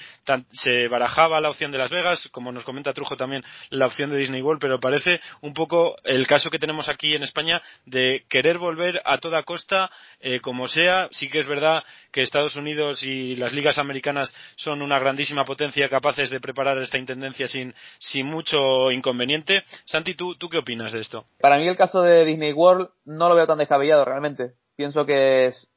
se 0.52 0.88
barajaba 0.88 1.40
la 1.40 1.50
opción 1.50 1.72
de 1.72 1.78
Las 1.78 1.90
Vegas, 1.90 2.28
como 2.31 2.52
nos 2.52 2.64
comenta 2.64 2.92
Trujo 2.92 3.16
también 3.16 3.44
la 3.70 3.87
opción 3.87 4.11
de 4.11 4.16
Disney 4.16 4.40
World, 4.40 4.61
pero 4.61 4.78
parece 4.78 5.20
un 5.40 5.52
poco 5.52 5.96
el 6.04 6.26
caso 6.26 6.48
que 6.48 6.59
tenemos 6.59 6.88
aquí 6.88 7.14
en 7.14 7.24
España 7.24 7.61
de 7.85 8.24
querer 8.28 8.59
volver 8.59 9.02
a 9.04 9.18
toda 9.18 9.42
costa, 9.42 9.90
eh, 10.20 10.40
como 10.40 10.68
sea. 10.68 11.09
Sí 11.11 11.28
que 11.28 11.38
es 11.38 11.46
verdad 11.46 11.83
que 12.12 12.22
Estados 12.22 12.57
Unidos 12.57 13.02
y 13.02 13.35
las 13.35 13.52
ligas 13.52 13.78
americanas 13.78 14.35
son 14.57 14.81
una 14.81 14.98
grandísima 14.98 15.44
potencia 15.44 15.88
capaces 15.88 16.31
de 16.31 16.40
preparar 16.40 16.78
esta 16.78 16.98
intendencia 16.98 17.48
sin, 17.48 17.74
sin 17.98 18.26
mucho 18.26 18.90
inconveniente. 18.92 19.64
Santi, 19.85 20.14
¿tú, 20.14 20.37
¿tú 20.37 20.48
qué 20.48 20.59
opinas 20.59 20.92
de 20.92 21.00
esto? 21.00 21.24
Para 21.40 21.59
mí 21.59 21.66
el 21.66 21.76
caso 21.76 22.02
de 22.02 22.24
Disney 22.24 22.52
World 22.52 22.90
no 23.04 23.28
lo 23.28 23.35
veo 23.35 23.46
tan 23.46 23.59
descabellado 23.59 24.04
realmente. 24.04 24.52
Pienso 24.76 25.04
que 25.04 25.46
es 25.46 25.68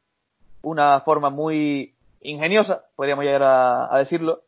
una 0.62 1.02
forma 1.02 1.30
muy 1.30 1.94
ingeniosa, 2.22 2.84
podríamos 2.96 3.26
llegar 3.26 3.44
a, 3.44 3.98
decirlo, 3.98 4.42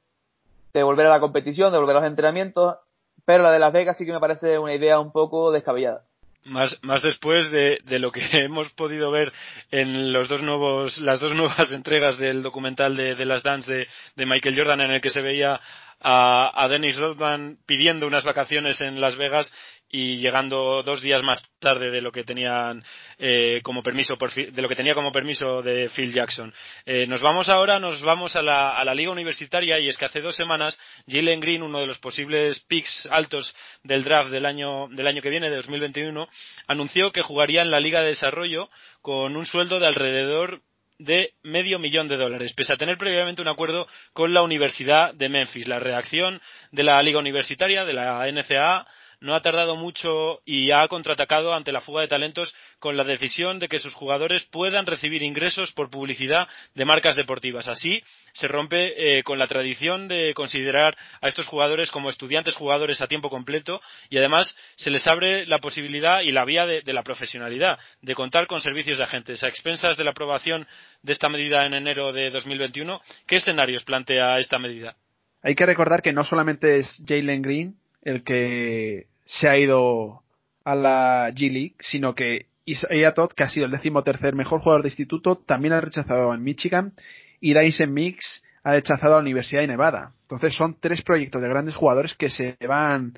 de 0.73 0.83
volver 0.83 1.07
a 1.07 1.11
la 1.11 1.19
competición, 1.19 1.71
de 1.71 1.79
volver 1.79 1.97
a 1.97 1.99
los 1.99 2.09
entrenamientos, 2.09 2.77
pero 3.25 3.43
la 3.43 3.51
de 3.51 3.59
Las 3.59 3.73
Vegas 3.73 3.97
sí 3.97 4.05
que 4.05 4.11
me 4.11 4.19
parece 4.19 4.57
una 4.59 4.73
idea 4.73 4.99
un 4.99 5.11
poco 5.11 5.51
descabellada. 5.51 6.03
Más, 6.45 6.77
más 6.81 7.01
después 7.01 7.51
de, 7.51 7.79
lo 7.99 8.11
que 8.11 8.21
hemos 8.33 8.69
podido 8.73 9.11
ver 9.11 9.31
en 9.71 10.11
los 10.11 10.27
dos 10.27 10.41
nuevos, 10.41 10.97
las 10.99 11.19
dos 11.19 11.33
nuevas 11.35 11.71
entregas 11.71 12.17
del 12.17 12.43
documental 12.43 12.95
de, 12.95 13.25
las 13.25 13.43
Dance 13.43 13.71
de, 13.71 13.87
de, 14.15 14.25
Michael 14.25 14.57
Jordan 14.57 14.81
en 14.81 14.91
el 14.91 15.01
que 15.01 15.09
se 15.09 15.21
veía 15.21 15.59
a, 16.01 16.63
a 16.63 16.67
Dennis 16.67 16.97
Rodman 16.97 17.57
pidiendo 17.65 18.07
unas 18.07 18.25
vacaciones 18.25 18.81
en 18.81 18.99
Las 18.99 19.15
Vegas 19.15 19.53
y 19.95 20.17
llegando 20.17 20.81
dos 20.81 21.03
días 21.03 21.21
más 21.21 21.39
tarde 21.59 21.91
de 21.91 22.01
lo 22.01 22.11
que 22.11 22.23
tenían 22.23 22.83
eh, 23.19 23.61
como 23.63 23.83
permiso 23.83 24.15
por, 24.17 24.33
de 24.33 24.61
lo 24.61 24.67
que 24.67 24.75
tenía 24.75 24.95
como 24.95 25.11
permiso 25.11 25.61
de 25.61 25.87
Phil 25.89 26.11
Jackson. 26.11 26.51
Eh, 26.83 27.05
nos 27.05 27.21
vamos 27.21 27.47
ahora, 27.47 27.79
nos 27.79 28.01
vamos 28.01 28.35
a 28.35 28.41
la, 28.41 28.71
a 28.71 28.83
la 28.83 28.95
liga 28.95 29.11
universitaria 29.11 29.79
y 29.79 29.87
es 29.87 29.97
que 29.97 30.05
hace 30.05 30.19
dos 30.19 30.35
semanas 30.35 30.79
Jalen 31.07 31.39
Green, 31.39 31.61
uno 31.61 31.79
de 31.79 31.85
los 31.85 31.99
posibles 31.99 32.59
picks 32.61 33.07
altos 33.11 33.55
del 33.83 34.03
draft 34.03 34.31
del 34.31 34.47
año 34.47 34.87
del 34.89 35.05
año 35.05 35.21
que 35.21 35.29
viene, 35.29 35.51
de 35.51 35.57
2021, 35.57 36.27
anunció 36.65 37.11
que 37.11 37.21
jugaría 37.21 37.61
en 37.61 37.69
la 37.69 37.79
liga 37.79 38.01
de 38.01 38.07
desarrollo 38.07 38.69
con 39.03 39.37
un 39.37 39.45
sueldo 39.45 39.79
de 39.79 39.85
alrededor 39.85 40.61
de 40.97 41.33
medio 41.43 41.77
millón 41.77 42.07
de 42.07 42.17
dólares, 42.17 42.53
pese 42.53 42.73
a 42.73 42.77
tener 42.77 42.97
previamente 42.97 43.43
un 43.43 43.47
acuerdo 43.47 43.87
con 44.13 44.33
la 44.33 44.41
Universidad 44.41 45.13
de 45.13 45.29
Memphis. 45.29 45.67
La 45.67 45.79
reacción 45.79 46.41
de 46.71 46.83
la 46.83 46.99
Liga 47.03 47.19
Universitaria, 47.19 47.85
de 47.85 47.93
la 47.93 48.25
NCAA, 48.31 48.87
no 49.23 49.35
ha 49.35 49.41
tardado 49.41 49.77
mucho 49.77 50.41
y 50.45 50.71
ha 50.71 50.85
contraatacado 50.89 51.53
ante 51.53 51.71
la 51.71 51.79
fuga 51.79 52.01
de 52.01 52.09
talentos 52.09 52.53
con 52.77 52.97
la 52.97 53.05
decisión 53.05 53.57
de 53.57 53.69
que 53.69 53.79
sus 53.79 53.93
jugadores 53.93 54.43
puedan 54.43 54.85
recibir 54.85 55.23
ingresos 55.23 55.71
por 55.71 55.89
publicidad 55.89 56.49
de 56.75 56.83
marcas 56.83 57.15
deportivas. 57.15 57.69
Así 57.69 58.03
se 58.33 58.49
rompe 58.49 59.17
eh, 59.17 59.23
con 59.23 59.39
la 59.39 59.47
tradición 59.47 60.09
de 60.09 60.33
considerar 60.33 60.97
a 61.21 61.29
estos 61.29 61.47
jugadores 61.47 61.89
como 61.89 62.09
estudiantes 62.09 62.55
jugadores 62.55 62.99
a 62.99 63.07
tiempo 63.07 63.29
completo 63.29 63.81
y 64.09 64.17
además 64.17 64.57
se 64.75 64.91
les 64.91 65.07
abre 65.07 65.45
la 65.45 65.59
posibilidad 65.59 66.21
y 66.21 66.33
la 66.33 66.43
vía 66.43 66.65
de, 66.65 66.81
de 66.81 66.93
la 66.93 67.03
profesionalidad 67.03 67.79
de 68.01 68.15
contar 68.15 68.45
con 68.45 68.59
servicios 68.59 68.97
de 68.97 69.05
agentes 69.05 69.41
a 69.41 69.47
expensas 69.47 69.95
de 69.95 70.03
la 70.03 70.11
aprobación 70.11 70.67
de 71.01 71.13
esta 71.13 71.29
medida 71.29 71.65
en 71.65 71.75
enero 71.75 72.11
de 72.11 72.29
2021. 72.29 73.01
¿Qué 73.25 73.37
escenarios 73.37 73.85
plantea 73.85 74.37
esta 74.37 74.59
medida? 74.59 74.97
Hay 75.41 75.55
que 75.55 75.65
recordar 75.65 76.01
que 76.01 76.11
no 76.11 76.25
solamente 76.25 76.79
es 76.79 77.01
Jalen 77.07 77.41
Green 77.41 77.75
el 78.01 78.23
que 78.25 79.12
se 79.25 79.49
ha 79.49 79.57
ido 79.57 80.21
a 80.63 80.75
la 80.75 81.29
G 81.31 81.51
League, 81.51 81.75
sino 81.79 82.15
que 82.15 82.47
Isaiah 82.65 83.13
Todd, 83.13 83.31
que 83.31 83.43
ha 83.43 83.49
sido 83.49 83.65
el 83.65 83.71
decimotercer 83.71 84.35
mejor 84.35 84.61
jugador 84.61 84.83
de 84.83 84.89
instituto, 84.89 85.35
también 85.35 85.73
ha 85.73 85.81
rechazado 85.81 86.33
en 86.33 86.43
Michigan 86.43 86.93
y 87.41 87.53
Dyson 87.53 87.93
Mix 87.93 88.43
ha 88.63 88.71
rechazado 88.71 89.13
a 89.13 89.17
la 89.17 89.23
Universidad 89.23 89.61
de 89.61 89.67
Nevada. 89.67 90.13
Entonces 90.21 90.55
son 90.55 90.77
tres 90.79 91.01
proyectos 91.01 91.41
de 91.41 91.49
grandes 91.49 91.75
jugadores 91.75 92.13
que 92.15 92.29
se 92.29 92.57
van 92.65 93.13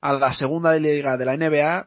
a 0.00 0.14
la 0.14 0.32
segunda 0.32 0.74
liga 0.76 1.16
de 1.18 1.24
la 1.26 1.36
NBA 1.36 1.86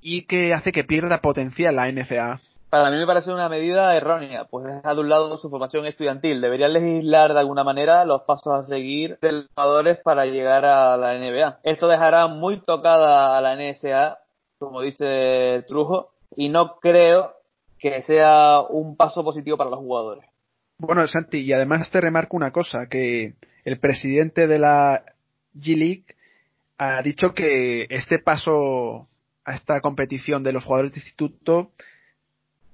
y 0.00 0.22
que 0.22 0.52
hace 0.52 0.72
que 0.72 0.82
pierda 0.82 1.20
potencial 1.20 1.76
la 1.76 1.90
NCAA 1.90 2.40
para 2.72 2.90
mí 2.90 2.96
me 2.96 3.04
parece 3.04 3.30
una 3.30 3.50
medida 3.50 3.94
errónea, 3.94 4.46
pues 4.46 4.64
deja 4.64 4.94
de 4.94 5.00
un 5.02 5.10
lado 5.10 5.36
su 5.36 5.50
formación 5.50 5.84
estudiantil. 5.84 6.40
Deberían 6.40 6.72
legislar 6.72 7.34
de 7.34 7.40
alguna 7.40 7.64
manera 7.64 8.06
los 8.06 8.22
pasos 8.22 8.54
a 8.54 8.66
seguir 8.66 9.18
de 9.20 9.32
los 9.32 9.46
jugadores 9.48 9.98
para 10.02 10.24
llegar 10.24 10.64
a 10.64 10.96
la 10.96 11.18
NBA. 11.18 11.58
Esto 11.64 11.86
dejará 11.86 12.28
muy 12.28 12.62
tocada 12.64 13.36
a 13.36 13.42
la 13.42 13.56
NSA, 13.56 14.20
como 14.58 14.80
dice 14.80 15.66
Trujo, 15.68 16.12
y 16.34 16.48
no 16.48 16.76
creo 16.80 17.34
que 17.78 18.00
sea 18.00 18.62
un 18.62 18.96
paso 18.96 19.22
positivo 19.22 19.58
para 19.58 19.68
los 19.68 19.80
jugadores. 19.80 20.24
Bueno, 20.78 21.06
Santi, 21.06 21.40
y 21.40 21.52
además 21.52 21.90
te 21.90 22.00
remarco 22.00 22.38
una 22.38 22.52
cosa, 22.52 22.86
que 22.88 23.34
el 23.66 23.80
presidente 23.80 24.46
de 24.46 24.58
la 24.58 25.04
G 25.54 25.76
League 25.76 26.06
ha 26.78 27.02
dicho 27.02 27.34
que 27.34 27.86
este 27.90 28.18
paso 28.18 29.08
a 29.44 29.52
esta 29.52 29.82
competición 29.82 30.42
de 30.42 30.54
los 30.54 30.64
jugadores 30.64 30.92
de 30.92 31.00
instituto 31.00 31.72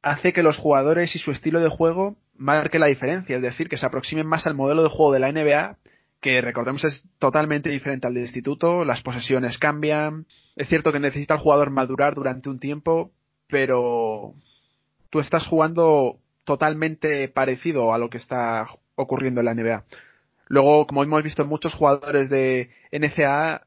hace 0.02 0.32
que 0.32 0.42
los 0.42 0.56
jugadores 0.56 1.14
y 1.14 1.18
su 1.18 1.30
estilo 1.30 1.60
de 1.60 1.68
juego 1.68 2.16
marque 2.36 2.78
la 2.78 2.86
diferencia, 2.86 3.36
es 3.36 3.42
decir, 3.42 3.68
que 3.68 3.76
se 3.76 3.86
aproximen 3.86 4.26
más 4.26 4.46
al 4.46 4.54
modelo 4.54 4.82
de 4.82 4.88
juego 4.88 5.12
de 5.12 5.18
la 5.18 5.32
NBA, 5.32 5.76
que 6.20 6.40
recordemos 6.40 6.84
es 6.84 7.04
totalmente 7.18 7.70
diferente 7.70 8.06
al 8.06 8.14
del 8.14 8.24
instituto, 8.24 8.84
las 8.84 9.02
posesiones 9.02 9.58
cambian, 9.58 10.26
es 10.56 10.68
cierto 10.68 10.92
que 10.92 11.00
necesita 11.00 11.34
el 11.34 11.40
jugador 11.40 11.70
madurar 11.70 12.14
durante 12.14 12.48
un 12.48 12.58
tiempo, 12.58 13.10
pero 13.48 14.34
tú 15.10 15.20
estás 15.20 15.46
jugando 15.46 16.18
totalmente 16.44 17.28
parecido 17.28 17.92
a 17.92 17.98
lo 17.98 18.08
que 18.08 18.18
está 18.18 18.66
ocurriendo 18.94 19.40
en 19.40 19.46
la 19.46 19.54
NBA. 19.54 19.84
Luego, 20.48 20.86
como 20.86 21.04
hemos 21.04 21.22
visto 21.22 21.42
en 21.42 21.48
muchos 21.48 21.74
jugadores 21.74 22.30
de 22.30 22.70
NCAA, 22.90 23.62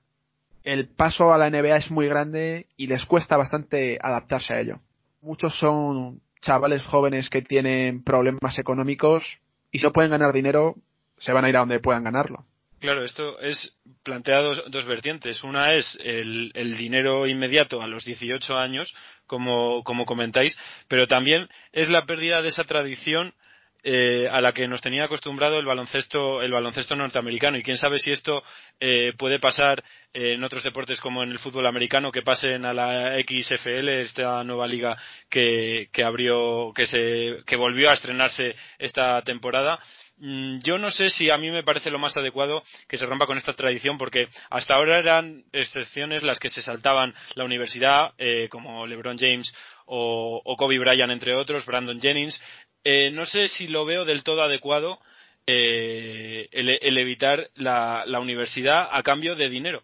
el 0.64 0.88
paso 0.90 1.34
a 1.34 1.38
la 1.38 1.50
NBA 1.50 1.78
es 1.78 1.92
muy 1.92 2.08
grande 2.08 2.68
y 2.76 2.88
les 2.88 3.06
cuesta 3.06 3.38
bastante 3.38 3.98
adaptarse 4.02 4.54
a 4.54 4.60
ello. 4.60 4.80
Muchos 5.22 5.58
son 5.58 6.22
chavales 6.42 6.84
jóvenes 6.84 7.30
que 7.30 7.42
tienen 7.42 8.04
problemas 8.04 8.58
económicos 8.58 9.24
y 9.72 9.80
si 9.80 9.86
no 9.86 9.92
pueden 9.92 10.12
ganar 10.12 10.34
dinero, 10.34 10.76
se 11.18 11.32
van 11.32 11.46
a 11.46 11.50
ir 11.50 11.56
a 11.56 11.60
donde 11.60 11.80
puedan 11.80 12.04
ganarlo. 12.04 12.46
Claro, 12.80 13.06
esto 13.06 13.40
es 13.40 13.78
planteado 14.02 14.56
dos, 14.70 14.86
vertientes. 14.88 15.44
Una 15.44 15.74
es 15.74 16.00
el, 16.04 16.52
el, 16.56 16.78
dinero 16.78 17.28
inmediato 17.28 17.80
a 17.80 17.88
los 17.88 18.06
18 18.06 18.58
años, 18.58 18.92
como, 19.28 19.84
como 19.84 20.08
comentáis, 20.08 20.58
pero 20.88 21.06
también 21.06 21.48
es 21.72 21.92
la 21.92 22.08
pérdida 22.08 22.42
de 22.42 22.50
esa 22.50 22.64
tradición 22.64 23.36
eh, 23.84 24.28
a 24.32 24.42
la 24.42 24.54
que 24.54 24.68
nos 24.68 24.82
tenía 24.82 25.06
acostumbrado 25.06 25.60
el 25.60 25.66
baloncesto 25.66 26.42
el 26.42 26.52
baloncesto 26.52 26.96
norteamericano. 26.96 27.58
Y 27.58 27.64
quién 27.64 27.78
sabe 27.78 28.00
si 28.00 28.12
esto 28.12 28.44
eh, 28.80 29.14
puede 29.18 29.40
pasar 29.40 29.84
eh, 30.14 30.34
en 30.34 30.44
otros 30.44 30.64
deportes 30.64 31.00
como 31.00 31.24
en 31.24 31.32
el 31.32 31.40
fútbol 31.40 31.66
americano 31.66 32.12
que 32.12 32.22
pasen 32.22 32.66
a 32.66 32.74
la 32.74 33.18
XFL 33.20 33.90
esta 33.90 34.44
nueva 34.44 34.68
liga 34.68 34.98
que, 35.30 35.90
que 35.92 36.04
abrió 36.04 36.72
que 36.76 36.86
se 36.86 37.38
que 37.46 37.56
volvió 37.56 37.90
a 37.90 37.94
estrenarse 37.94 38.56
esta 38.78 39.22
temporada. 39.22 39.80
Mm, 40.24 40.60
yo 40.62 40.78
no 40.78 40.92
sé 40.92 41.10
si 41.10 41.32
a 41.32 41.38
mí 41.38 41.50
me 41.50 41.64
parece 41.64 41.90
lo 41.90 41.98
más 41.98 42.16
adecuado 42.16 42.62
que 42.88 43.00
se 43.00 43.08
rompa 43.08 43.26
con 43.26 43.40
esta 43.40 43.54
tradición 43.54 43.98
porque 43.98 44.28
hasta 44.52 44.76
ahora 44.76 45.00
eran 45.00 45.44
excepciones 45.52 46.22
las 46.22 46.40
que 46.40 46.50
se 46.50 46.62
saltaban 46.62 47.16
la 47.34 47.44
universidad 47.44 48.12
eh, 48.20 48.48
como 48.52 48.86
LeBron 48.86 49.18
James 49.18 49.52
o, 49.88 50.40
o, 50.46 50.56
Kobe 50.58 50.78
Bryant 50.78 51.12
entre 51.12 51.34
otros, 51.36 51.66
Brandon 51.66 52.00
Jennings, 52.00 52.40
eh, 52.84 53.12
no 53.12 53.26
sé 53.26 53.48
si 53.48 53.68
lo 53.68 53.86
veo 53.86 54.06
del 54.06 54.24
todo 54.24 54.44
adecuado 54.44 55.00
eh, 55.48 56.48
el, 56.52 56.98
evitar 56.98 57.50
la, 57.56 58.06
universidad 58.20 58.88
a 58.92 59.04
cambio 59.04 59.36
de 59.36 59.50
dinero. 59.50 59.84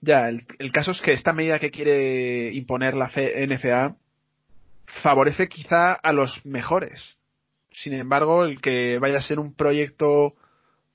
Ya, 0.00 0.28
el, 0.28 0.72
caso 0.72 0.90
es 0.90 1.00
que 1.00 1.12
esta 1.12 1.32
medida 1.32 1.58
que 1.58 1.70
quiere 1.70 2.52
imponer 2.52 2.94
la 2.94 3.06
NFA 3.06 3.96
favorece 5.02 5.48
quizá 5.48 5.92
a 5.92 6.12
los 6.12 6.44
mejores. 6.44 7.18
Sin 7.72 7.94
embargo, 7.94 8.44
el 8.44 8.60
que 8.60 8.98
vaya 8.98 9.18
a 9.18 9.22
ser 9.22 9.38
un 9.38 9.54
proyecto 9.54 10.34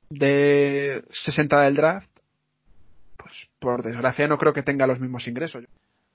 de 0.09 1.03
60 1.09 1.61
del 1.61 1.75
draft, 1.75 2.11
pues 3.17 3.49
por 3.59 3.83
desgracia 3.83 4.27
no 4.27 4.37
creo 4.37 4.53
que 4.53 4.63
tenga 4.63 4.87
los 4.87 4.99
mismos 4.99 5.27
ingresos. 5.27 5.65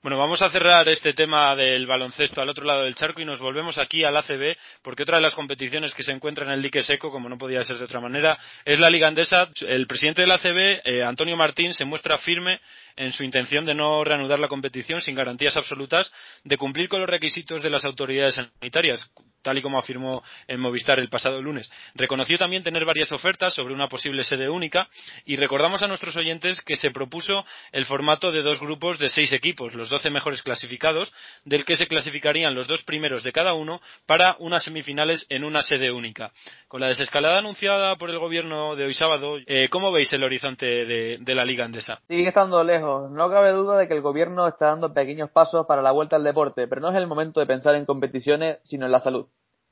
Bueno, 0.03 0.19
vamos 0.19 0.43
a 0.43 0.49
cerrar 0.51 0.87
este 0.89 1.13
tema 1.13 1.55
del 1.55 1.87
baloncesto 1.87 2.39
al 2.39 2.49
otro 2.49 2.63
lado 2.65 2.83
del 2.83 2.93
charco 2.93 3.19
y 3.19 3.25
nos 3.25 3.39
volvemos 3.39 3.79
aquí 3.79 4.03
al 4.03 4.15
ACB, 4.15 4.55
porque 4.83 5.01
otra 5.01 5.17
de 5.17 5.23
las 5.23 5.33
competiciones 5.33 5.95
que 5.95 6.03
se 6.03 6.11
encuentra 6.11 6.45
en 6.45 6.51
el 6.51 6.61
dique 6.61 6.83
seco, 6.83 7.11
como 7.11 7.27
no 7.27 7.35
podía 7.35 7.63
ser 7.63 7.79
de 7.79 7.85
otra 7.85 7.99
manera, 7.99 8.37
es 8.63 8.79
la 8.79 8.91
Liga 8.91 9.07
Andesa. 9.07 9.49
El 9.61 9.87
presidente 9.87 10.21
del 10.21 10.31
ACB, 10.31 10.81
eh, 10.85 11.03
Antonio 11.03 11.35
Martín, 11.35 11.73
se 11.73 11.83
muestra 11.83 12.19
firme 12.19 12.61
en 12.97 13.13
su 13.13 13.23
intención 13.23 13.65
de 13.65 13.75
no 13.75 14.03
reanudar 14.03 14.39
la 14.39 14.47
competición 14.47 15.01
sin 15.01 15.15
garantías 15.15 15.55
absolutas, 15.55 16.11
de 16.43 16.57
cumplir 16.57 16.89
con 16.89 16.99
los 16.99 17.09
requisitos 17.09 17.61
de 17.61 17.69
las 17.69 17.85
autoridades 17.85 18.35
sanitarias, 18.35 19.09
tal 19.43 19.57
y 19.57 19.61
como 19.61 19.79
afirmó 19.79 20.23
en 20.47 20.59
Movistar 20.59 20.99
el 20.99 21.09
pasado 21.09 21.41
lunes. 21.41 21.71
Reconoció 21.93 22.37
también 22.37 22.63
tener 22.63 22.83
varias 22.83 23.11
ofertas 23.11 23.53
sobre 23.53 23.73
una 23.73 23.87
posible 23.87 24.23
sede 24.23 24.49
única 24.49 24.89
y 25.25 25.37
recordamos 25.37 25.83
a 25.83 25.87
nuestros 25.87 26.15
oyentes 26.17 26.61
que 26.61 26.75
se 26.75 26.91
propuso 26.91 27.45
el 27.71 27.85
formato 27.85 28.31
de 28.31 28.41
dos 28.41 28.59
grupos 28.59 28.97
de 28.97 29.09
seis 29.09 29.31
equipos, 29.31 29.73
los 29.75 29.89
doce 29.89 30.09
mejores 30.09 30.41
clasificados, 30.41 31.13
del 31.45 31.63
que 31.63 31.77
se 31.77 31.87
clasificarían 31.87 32.55
los 32.55 32.67
dos 32.67 32.83
primeros 32.83 33.23
de 33.23 33.31
cada 33.31 33.53
uno 33.53 33.79
para 34.07 34.35
unas 34.39 34.63
semifinales 34.63 35.25
en 35.29 35.43
una 35.43 35.61
sede 35.61 35.91
única. 35.91 36.31
Con 36.67 36.81
la 36.81 36.87
desescalada 36.87 37.37
anunciada 37.37 37.95
por 37.95 38.09
el 38.09 38.19
gobierno 38.19 38.75
de 38.75 38.85
hoy 38.85 38.93
sábado, 38.93 39.37
eh, 39.45 39.67
¿cómo 39.69 39.91
veis 39.91 40.11
el 40.13 40.23
horizonte 40.23 40.65
de, 40.65 41.17
de 41.19 41.35
la 41.35 41.45
Liga 41.45 41.63
Andesa? 41.63 42.01
Sigue 42.07 42.27
estando 42.27 42.63
lejos 42.63 42.86
no 43.09 43.29
cabe 43.29 43.51
duda 43.51 43.77
de 43.77 43.87
que 43.87 43.93
el 43.93 44.01
gobierno 44.01 44.47
está 44.47 44.67
dando 44.67 44.93
pequeños 44.93 45.29
pasos 45.29 45.65
para 45.65 45.81
la 45.81 45.91
vuelta 45.91 46.15
al 46.15 46.23
deporte, 46.23 46.67
pero 46.67 46.81
no 46.81 46.89
es 46.89 46.97
el 46.97 47.07
momento 47.07 47.39
de 47.39 47.45
pensar 47.45 47.75
en 47.75 47.85
competiciones, 47.85 48.59
sino 48.63 48.85
en 48.85 48.91
la 48.91 48.99
salud. 48.99 49.27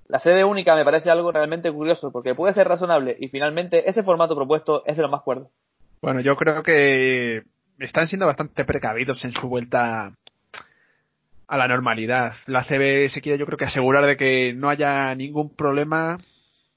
La 0.07 0.19
sede 0.19 0.43
única 0.43 0.75
me 0.75 0.85
parece 0.85 1.09
algo 1.09 1.31
realmente 1.31 1.71
curioso, 1.71 2.11
porque 2.11 2.35
puede 2.35 2.53
ser 2.53 2.67
razonable 2.67 3.15
y 3.19 3.29
finalmente 3.29 3.89
ese 3.89 4.03
formato 4.03 4.35
propuesto 4.35 4.83
es 4.85 4.95
de 4.95 5.01
lo 5.01 5.09
más 5.09 5.23
cuerdo. 5.23 5.49
Bueno, 6.01 6.21
yo 6.21 6.35
creo 6.35 6.61
que 6.61 7.43
están 7.79 8.07
siendo 8.07 8.27
bastante 8.27 8.65
precavidos 8.65 9.23
en 9.25 9.31
su 9.31 9.49
vuelta 9.49 10.11
a 11.47 11.57
la 11.57 11.67
normalidad. 11.67 12.33
La 12.45 12.63
CB 12.63 13.09
se 13.09 13.21
quiere 13.21 13.37
yo 13.37 13.45
creo 13.45 13.57
que 13.57 13.65
asegurar 13.65 14.05
de 14.05 14.17
que 14.17 14.53
no 14.53 14.69
haya 14.69 15.13
ningún 15.15 15.55
problema 15.55 16.17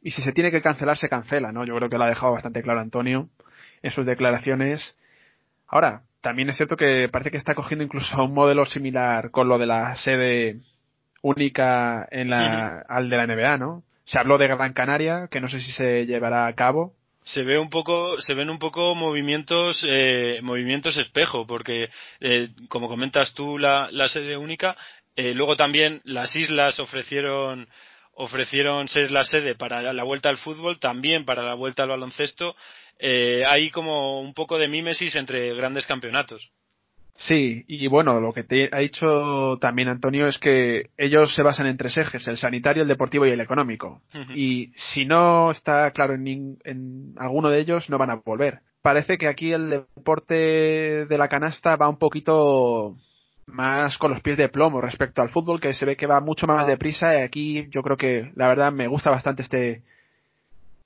y 0.01 0.11
si 0.13 0.23
se 0.23 0.33
tiene 0.33 0.51
que 0.51 0.63
cancelar 0.63 0.97
se 0.97 1.09
cancela, 1.09 1.53
¿no? 1.53 1.65
Yo 1.65 1.75
creo 1.77 1.91
que 1.91 1.99
lo 1.99 2.05
ha 2.05 2.09
dejado 2.09 2.33
bastante 2.33 2.63
claro 2.63 2.81
Antonio 2.81 3.29
en 3.83 3.91
sus 3.91 4.07
declaraciones. 4.07 4.97
Ahora, 5.67 6.03
también 6.21 6.49
es 6.49 6.57
cierto 6.57 6.77
que 6.77 7.09
parece 7.09 7.31
que 7.31 7.37
está 7.37 7.55
cogiendo 7.55 7.85
incluso 7.85 8.23
un 8.25 8.35
modelo 8.35 8.67
similar 8.67 9.31
con 9.31 9.49
lo 9.49 9.59
de 9.59 9.67
la 9.67 9.95
sede 9.97 10.61
única 11.23 12.07
en 12.11 12.31
la, 12.31 12.85
al 12.89 13.09
de 13.09 13.17
la 13.17 13.27
NBA, 13.27 13.59
¿no? 13.59 13.83
Se 14.05 14.19
habló 14.19 14.39
de 14.39 14.49
Gran 14.49 14.73
Canaria, 14.73 15.29
que 15.31 15.41
no 15.41 15.49
sé 15.49 15.61
si 15.61 15.73
se 15.73 16.07
llevará 16.07 16.47
a 16.47 16.55
cabo. 16.55 16.95
Se 17.25 17.43
ve 17.45 17.59
un 17.59 17.69
poco, 17.69 18.19
se 18.23 18.35
ven 18.35 18.49
un 18.49 18.59
poco 18.59 18.95
movimientos, 18.95 19.85
eh, 19.87 20.41
movimientos 20.43 20.97
espejo, 20.97 21.47
porque 21.47 21.91
eh, 22.21 22.49
como 22.69 22.89
comentas 22.89 23.35
tú 23.35 23.59
la, 23.59 23.89
la 23.93 24.09
sede 24.09 24.37
única, 24.37 24.77
eh, 25.15 25.35
luego 25.35 25.57
también 25.57 26.01
las 26.05 26.35
islas 26.37 26.79
ofrecieron 26.81 27.69
ofrecieron 28.21 28.89
ser 28.89 29.13
la 29.13 29.25
sede 29.25 29.55
para 29.55 29.93
la 29.93 30.03
vuelta 30.03 30.29
al 30.29 30.39
fútbol, 30.39 30.81
también 30.81 31.25
para 31.25 31.45
la 31.45 31.55
vuelta 31.55 31.85
al 31.85 31.91
baloncesto 31.91 32.57
eh, 32.99 33.45
hay 33.47 33.71
como 33.71 34.21
un 34.21 34.35
poco 34.35 34.59
de 34.59 34.69
mímesis 34.69 35.15
entre 35.17 35.55
grandes 35.55 35.87
campeonatos. 35.87 36.51
Sí, 37.19 37.65
y 37.67 37.89
bueno, 37.89 38.21
lo 38.21 38.33
que 38.33 38.45
te 38.45 38.69
ha 38.73 38.79
dicho 38.79 39.59
también 39.61 39.89
Antonio 39.89 40.27
es 40.27 40.39
que 40.39 40.91
ellos 40.97 41.35
se 41.35 41.43
basan 41.43 41.67
en 41.67 41.77
tres 41.77 41.97
ejes, 41.97 42.27
el 42.29 42.37
sanitario, 42.37 42.83
el 42.83 42.89
deportivo 42.89 43.27
y 43.27 43.31
el 43.31 43.41
económico. 43.41 44.03
Y 44.37 44.73
si 44.77 45.05
no 45.05 45.51
está 45.51 45.91
claro 45.91 46.15
en, 46.15 46.59
en, 46.65 47.15
alguno 47.17 47.51
de 47.51 47.59
ellos, 47.59 47.91
no 47.91 47.99
van 47.99 48.11
a 48.11 48.21
volver. 48.25 48.61
Parece 48.83 49.19
que 49.19 49.27
aquí 49.27 49.53
el 49.53 49.69
deporte 49.69 50.35
de 51.07 51.19
la 51.19 51.29
canasta 51.29 51.75
va 51.75 51.89
un 51.89 51.99
poquito 51.99 52.97
más 53.47 53.99
con 53.99 54.13
los 54.13 54.21
pies 54.21 54.37
de 54.37 54.49
plomo 54.49 54.81
respecto 54.81 55.21
al 55.21 55.31
fútbol, 55.31 55.61
que 55.61 55.75
se 55.75 55.87
ve 55.87 55.97
que 55.97 56.07
va 56.07 56.21
mucho 56.21 56.47
más 56.47 56.69
deprisa. 56.69 57.19
Y 57.19 57.23
aquí 57.23 57.67
yo 57.71 57.83
creo 57.83 57.97
que 57.97 58.31
la 58.37 58.47
verdad 58.47 58.71
me 58.71 58.87
gusta 58.87 59.11
bastante 59.11 59.43
este, 59.43 59.83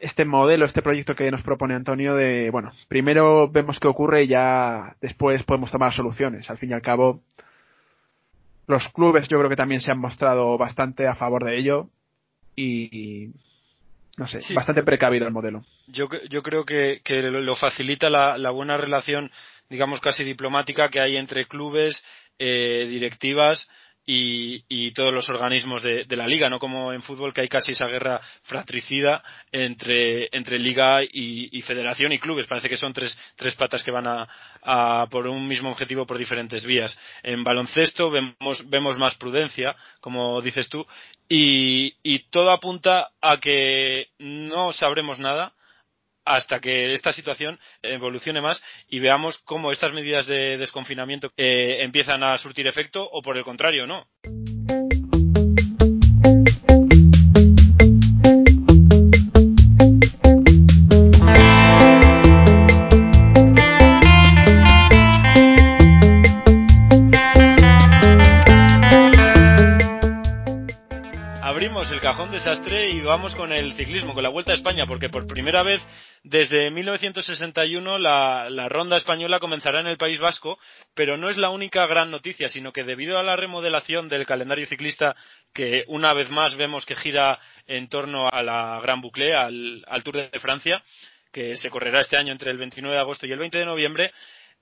este 0.03 0.25
modelo, 0.25 0.65
este 0.65 0.83
proyecto 0.83 1.15
que 1.15 1.31
nos 1.31 1.43
propone 1.43 1.75
Antonio 1.75 2.17
de, 2.17 2.51
bueno, 2.51 2.73
primero 2.89 3.49
vemos 3.49 3.79
qué 3.79 3.87
ocurre 3.87 4.25
y 4.25 4.29
ya 4.29 4.97
después 5.01 5.45
podemos 5.45 5.71
tomar 5.71 5.93
soluciones. 5.93 6.51
Al 6.51 6.59
fin 6.59 6.71
y 6.71 6.73
al 6.73 6.83
cabo, 6.83 7.23
los 8.67 8.89
clubes 8.89 9.29
yo 9.29 9.39
creo 9.39 9.49
que 9.49 9.57
también 9.57 9.81
se 9.81 9.93
han 9.93 10.01
mostrado 10.01 10.59
bastante 10.59 11.07
a 11.07 11.15
favor 11.15 11.45
de 11.45 11.57
ello 11.57 11.89
y, 12.57 13.31
no 14.17 14.27
sé, 14.27 14.41
bastante 14.53 14.83
precavido 14.83 15.25
el 15.25 15.33
modelo. 15.33 15.63
Yo, 15.87 16.09
yo 16.29 16.43
creo 16.43 16.65
que, 16.65 17.01
que 17.05 17.23
lo 17.23 17.55
facilita 17.55 18.11
la, 18.11 18.37
la, 18.39 18.51
buena 18.51 18.77
relación, 18.77 19.31
digamos, 19.71 20.01
casi 20.01 20.25
diplomática 20.25 20.89
que 20.89 21.01
hay 21.01 21.17
entre 21.17 21.47
clubes, 21.47 22.05
eh, 22.41 22.89
directivas 22.91 23.69
y, 24.05 24.65
y, 24.69 24.93
todos 24.93 25.15
los 25.15 25.29
organismos 25.29 25.83
de, 25.83 26.05
de, 26.05 26.17
la 26.17 26.27
liga, 26.27 26.49
no 26.49 26.59
como 26.59 26.93
en 26.93 27.03
fútbol 27.03 27.33
que 27.33 27.43
hay 27.43 27.49
casi 27.49 27.73
esa 27.73 27.87
guerra 27.87 28.21
fratricida 28.43 29.23
entre, 29.53 30.29
entre 30.33 30.59
liga 30.59 31.05
y, 31.05 31.57
y 31.57 31.63
federación 31.63 32.13
y 32.13 32.19
clubes. 32.19 32.47
Parece 32.49 32.69
que 32.69 32.77
son 32.77 32.93
tres, 32.93 33.17
tres 33.37 33.55
patas 33.55 33.83
que 33.83 33.93
van 33.93 34.09
a, 34.09 34.29
a, 34.63 35.07
por 35.09 35.29
un 35.29 35.47
mismo 35.47 35.71
objetivo 35.71 36.05
por 36.05 36.19
diferentes 36.19 36.65
vías. 36.65 36.99
En 37.23 37.45
baloncesto 37.45 38.11
vemos, 38.11 38.69
vemos 38.69 38.99
más 38.99 39.15
prudencia, 39.15 39.77
como 40.01 40.41
dices 40.43 40.69
tú, 40.69 40.85
y, 41.29 41.95
y 42.03 42.31
todo 42.31 42.51
apunta 42.51 43.11
a 43.21 43.39
que 43.39 44.09
no 44.19 44.73
sabremos 44.73 45.21
nada 45.21 45.53
hasta 46.25 46.61
que 46.61 46.93
esta 46.93 47.13
situación 47.13 47.59
evolucione 47.83 48.41
más 48.41 48.63
y 48.89 49.01
veamos 49.01 49.39
cómo 49.39 49.73
estas 49.73 49.93
medidas 49.93 50.27
de 50.27 50.59
desconfinamiento 50.59 51.33
eh, 51.37 51.79
empiezan 51.81 52.23
a 52.23 52.37
surtir 52.39 52.67
efecto 52.67 53.09
o 53.11 53.23
por 53.23 53.37
el 53.37 53.45
contrario 53.45 53.87
no. 53.87 54.07
Cajón 72.13 72.31
desastre 72.31 72.91
y 72.91 73.01
vamos 73.01 73.35
con 73.35 73.55
el 73.55 73.73
ciclismo, 73.73 74.13
con 74.13 74.23
la 74.23 74.29
Vuelta 74.29 74.53
a 74.53 74.55
España, 74.55 74.85
porque 74.87 75.09
por 75.09 75.27
primera 75.27 75.63
vez 75.63 75.83
desde 76.23 76.71
1961 76.71 77.99
la, 77.99 78.51
la 78.51 78.69
ronda 78.69 78.99
española 78.99 79.39
comenzará 79.39 79.81
en 79.81 79.87
el 79.87 79.97
País 79.97 80.21
Vasco, 80.21 80.59
pero 80.93 81.17
no 81.17 81.31
es 81.31 81.39
la 81.39 81.49
única 81.49 81.87
gran 81.87 82.11
noticia, 82.11 82.51
sino 82.51 82.71
que 82.71 82.85
debido 82.85 83.19
a 83.19 83.23
la 83.23 83.37
remodelación 83.37 84.11
del 84.11 84.27
calendario 84.27 84.67
ciclista, 84.67 85.17
que 85.55 85.85
una 85.87 86.13
vez 86.13 86.29
más 86.29 86.55
vemos 86.55 86.85
que 86.85 86.97
gira 86.97 87.39
en 87.67 87.89
torno 87.89 88.29
a 88.31 88.43
la 88.43 88.79
Gran 88.83 89.01
Boucle, 89.01 89.33
al, 89.33 89.83
al 89.89 90.05
Tour 90.05 90.31
de 90.31 90.39
Francia, 90.39 90.83
que 91.33 91.57
se 91.57 91.71
correrá 91.71 92.03
este 92.03 92.19
año 92.19 92.31
entre 92.31 92.51
el 92.51 92.59
29 92.59 92.95
de 92.95 93.01
agosto 93.01 93.27
y 93.27 93.33
el 93.33 93.39
20 93.39 93.59
de 93.59 93.65
noviembre, 93.65 94.13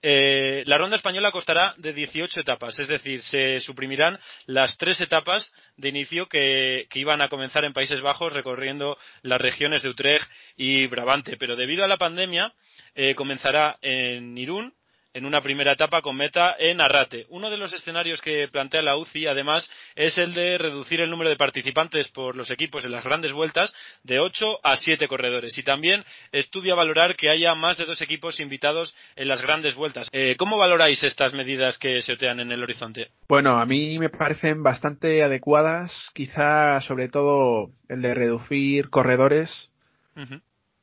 eh, 0.02 0.62
la 0.66 0.78
ronda 0.78 0.96
española 0.96 1.30
costará 1.30 1.74
de 1.76 1.92
18 1.92 2.40
etapas, 2.40 2.78
es 2.78 2.88
decir, 2.88 3.22
se 3.22 3.60
suprimirán 3.60 4.18
las 4.46 4.78
tres 4.78 5.00
etapas 5.00 5.52
de 5.76 5.88
inicio 5.88 6.26
que, 6.26 6.86
que, 6.88 6.98
iban 6.98 7.20
a 7.20 7.28
comenzar 7.28 7.64
en 7.64 7.72
Países 7.72 8.00
Bajos 8.00 8.32
recorriendo 8.32 8.96
las 9.22 9.40
regiones 9.40 9.82
de 9.82 9.90
Utrecht 9.90 10.26
y 10.56 10.86
Brabante. 10.86 11.36
Pero 11.36 11.54
debido 11.54 11.84
a 11.84 11.88
la 11.88 11.98
pandemia, 11.98 12.52
eh, 12.94 13.14
comenzará 13.14 13.78
en 13.82 14.36
Irún, 14.38 14.74
en 15.12 15.26
una 15.26 15.40
primera 15.40 15.72
etapa 15.72 16.02
con 16.02 16.16
meta 16.16 16.54
en 16.58 16.80
Arrate. 16.80 17.26
Uno 17.30 17.50
de 17.50 17.56
los 17.56 17.72
escenarios 17.72 18.20
que 18.20 18.48
plantea 18.48 18.82
la 18.82 18.96
UCI, 18.96 19.26
además, 19.26 19.70
es 19.94 20.18
el 20.18 20.34
de 20.34 20.58
reducir 20.58 21.00
el 21.00 21.10
número 21.10 21.30
de 21.30 21.36
participantes 21.36 22.08
por 22.08 22.36
los 22.36 22.50
equipos 22.50 22.84
en 22.84 22.92
las 22.92 23.04
grandes 23.04 23.32
vueltas 23.32 23.74
de 24.04 24.20
8 24.20 24.60
a 24.62 24.76
7 24.76 25.08
corredores. 25.08 25.56
Y 25.58 25.62
también 25.62 26.04
estudia 26.32 26.74
valorar 26.74 27.16
que 27.16 27.30
haya 27.30 27.54
más 27.54 27.76
de 27.76 27.86
dos 27.86 28.00
equipos 28.02 28.40
invitados 28.40 28.94
en 29.16 29.28
las 29.28 29.42
grandes 29.42 29.74
vueltas. 29.74 30.08
Eh, 30.12 30.36
¿Cómo 30.38 30.56
valoráis 30.56 31.02
estas 31.02 31.34
medidas 31.34 31.78
que 31.78 32.02
se 32.02 32.12
otean 32.12 32.40
en 32.40 32.52
el 32.52 32.62
horizonte? 32.62 33.08
Bueno, 33.28 33.58
a 33.58 33.66
mí 33.66 33.98
me 33.98 34.10
parecen 34.10 34.62
bastante 34.62 35.22
adecuadas, 35.22 36.10
quizá 36.14 36.80
sobre 36.82 37.08
todo 37.08 37.70
el 37.88 38.02
de 38.02 38.14
reducir 38.14 38.90
corredores. 38.90 39.70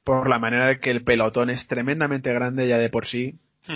Por 0.04 0.30
la 0.30 0.40
manera 0.40 0.68
de 0.68 0.80
que 0.80 0.90
el 0.90 1.04
pelotón 1.04 1.50
es 1.50 1.68
tremendamente 1.68 2.34
grande 2.34 2.68
ya 2.68 2.78
de 2.78 2.90
por 2.90 3.06
sí, 3.06 3.36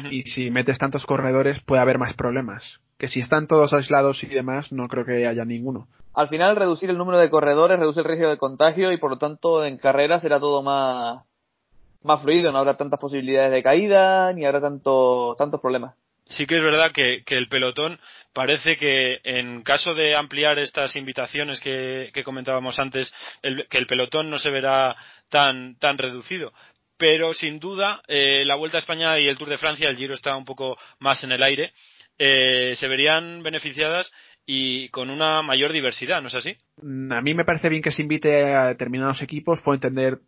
y 0.09 0.23
si 0.23 0.51
metes 0.51 0.77
tantos 0.77 1.05
corredores 1.05 1.59
puede 1.61 1.81
haber 1.81 1.97
más 1.97 2.13
problemas. 2.13 2.79
que 2.97 3.07
si 3.07 3.19
están 3.19 3.47
todos 3.47 3.73
aislados 3.73 4.23
y 4.23 4.27
demás, 4.27 4.71
no 4.71 4.87
creo 4.87 5.03
que 5.03 5.25
haya 5.25 5.43
ninguno. 5.43 5.87
Al 6.13 6.27
final, 6.27 6.55
reducir 6.55 6.89
el 6.91 6.99
número 6.99 7.17
de 7.17 7.31
corredores 7.31 7.79
reduce 7.79 8.01
el 8.01 8.05
riesgo 8.05 8.29
de 8.29 8.37
contagio 8.37 8.91
y 8.91 8.97
por 8.97 9.09
lo 9.09 9.17
tanto 9.17 9.65
en 9.65 9.77
carreras 9.77 10.21
será 10.21 10.39
todo 10.39 10.61
más, 10.61 11.23
más 12.03 12.21
fluido, 12.21 12.51
no 12.51 12.59
habrá 12.59 12.77
tantas 12.77 12.99
posibilidades 12.99 13.51
de 13.51 13.63
caída 13.63 14.31
ni 14.33 14.45
habrá 14.45 14.61
tanto, 14.61 15.35
tantos 15.35 15.59
problemas. 15.59 15.95
Sí 16.27 16.45
que 16.45 16.57
es 16.57 16.63
verdad 16.63 16.91
que, 16.91 17.23
el 17.27 17.47
pelotón 17.49 17.99
parece 18.33 18.75
que 18.75 19.19
en 19.23 19.63
caso 19.63 19.93
de 19.93 20.15
ampliar 20.15 20.59
estas 20.59 20.95
invitaciones 20.95 21.59
que, 21.59 22.11
comentábamos 22.23 22.79
antes, 22.79 23.13
que 23.41 23.77
el 23.77 23.87
pelotón 23.87 24.29
no 24.29 24.37
se 24.37 24.51
verá 24.51 24.95
tan, 25.29 25.75
tan 25.75 25.97
reducido 25.97 26.53
pero 27.01 27.33
sin 27.33 27.59
duda 27.59 28.03
eh, 28.07 28.43
la 28.45 28.55
Vuelta 28.55 28.77
a 28.77 28.79
España 28.79 29.17
y 29.17 29.27
el 29.27 29.35
Tour 29.35 29.49
de 29.49 29.57
Francia, 29.57 29.89
el 29.89 29.97
Giro 29.97 30.13
está 30.13 30.37
un 30.37 30.45
poco 30.45 30.77
más 30.99 31.23
en 31.23 31.31
el 31.31 31.41
aire, 31.41 31.71
eh, 32.19 32.75
se 32.75 32.87
verían 32.87 33.41
beneficiadas 33.41 34.13
y 34.45 34.87
con 34.89 35.09
una 35.09 35.41
mayor 35.41 35.71
diversidad, 35.71 36.21
¿no 36.21 36.27
es 36.27 36.35
así? 36.35 36.55
Mm, 36.79 37.11
a 37.11 37.21
mí 37.21 37.33
me 37.33 37.43
parece 37.43 37.69
bien 37.69 37.81
que 37.81 37.89
se 37.89 38.03
invite 38.03 38.53
a 38.53 38.67
determinados 38.67 39.23
equipos, 39.23 39.61
puedo 39.63 39.73
entender 39.73 40.19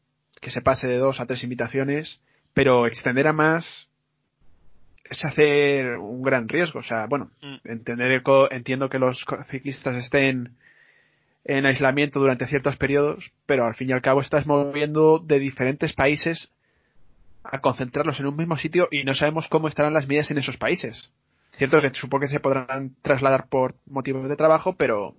que 0.42 0.50
se 0.50 0.64
pase 0.64 0.88
de 0.88 0.98
dos 0.98 1.20
a 1.20 1.28
tres 1.28 1.44
invitaciones, 1.44 2.20
pero 2.56 2.88
extender 2.88 3.28
a 3.28 3.34
más 3.34 3.88
es 5.08 5.24
hacer 5.26 5.98
un 5.98 6.24
gran 6.24 6.50
riesgo. 6.50 6.80
O 6.80 6.84
sea, 6.84 7.06
bueno, 7.06 7.30
mm. 7.44 7.70
entender 7.70 8.24
entiendo 8.50 8.90
que 8.90 8.98
los 8.98 9.24
ciclistas 9.48 9.96
estén 9.98 10.56
en 11.46 11.68
aislamiento 11.68 12.20
durante 12.20 12.48
ciertos 12.48 12.78
periodos, 12.78 13.32
pero 13.46 13.68
al 13.68 13.76
fin 13.76 13.92
y 13.92 13.94
al 13.94 14.02
cabo 14.02 14.22
estás 14.22 14.48
moviendo 14.48 15.20
de 15.20 15.38
diferentes 15.38 15.94
países 15.94 16.52
a 17.44 17.60
concentrarlos 17.60 18.20
en 18.20 18.28
un 18.28 18.38
mismo 18.38 18.58
sitio 18.58 18.88
y 18.92 19.04
no 19.04 19.14
sabemos 19.14 19.48
cómo 19.48 19.68
estarán 19.68 19.94
las 19.94 20.08
medidas 20.08 20.32
en 20.32 20.38
esos 20.38 20.58
países. 20.58 21.12
Cierto 21.52 21.82
que 21.82 21.90
supongo 21.94 22.22
que 22.22 22.30
se 22.30 22.40
podrán 22.40 22.96
trasladar 23.02 23.48
por 23.48 23.76
motivos 23.86 24.28
de 24.28 24.36
trabajo, 24.36 24.76
pero 24.76 25.16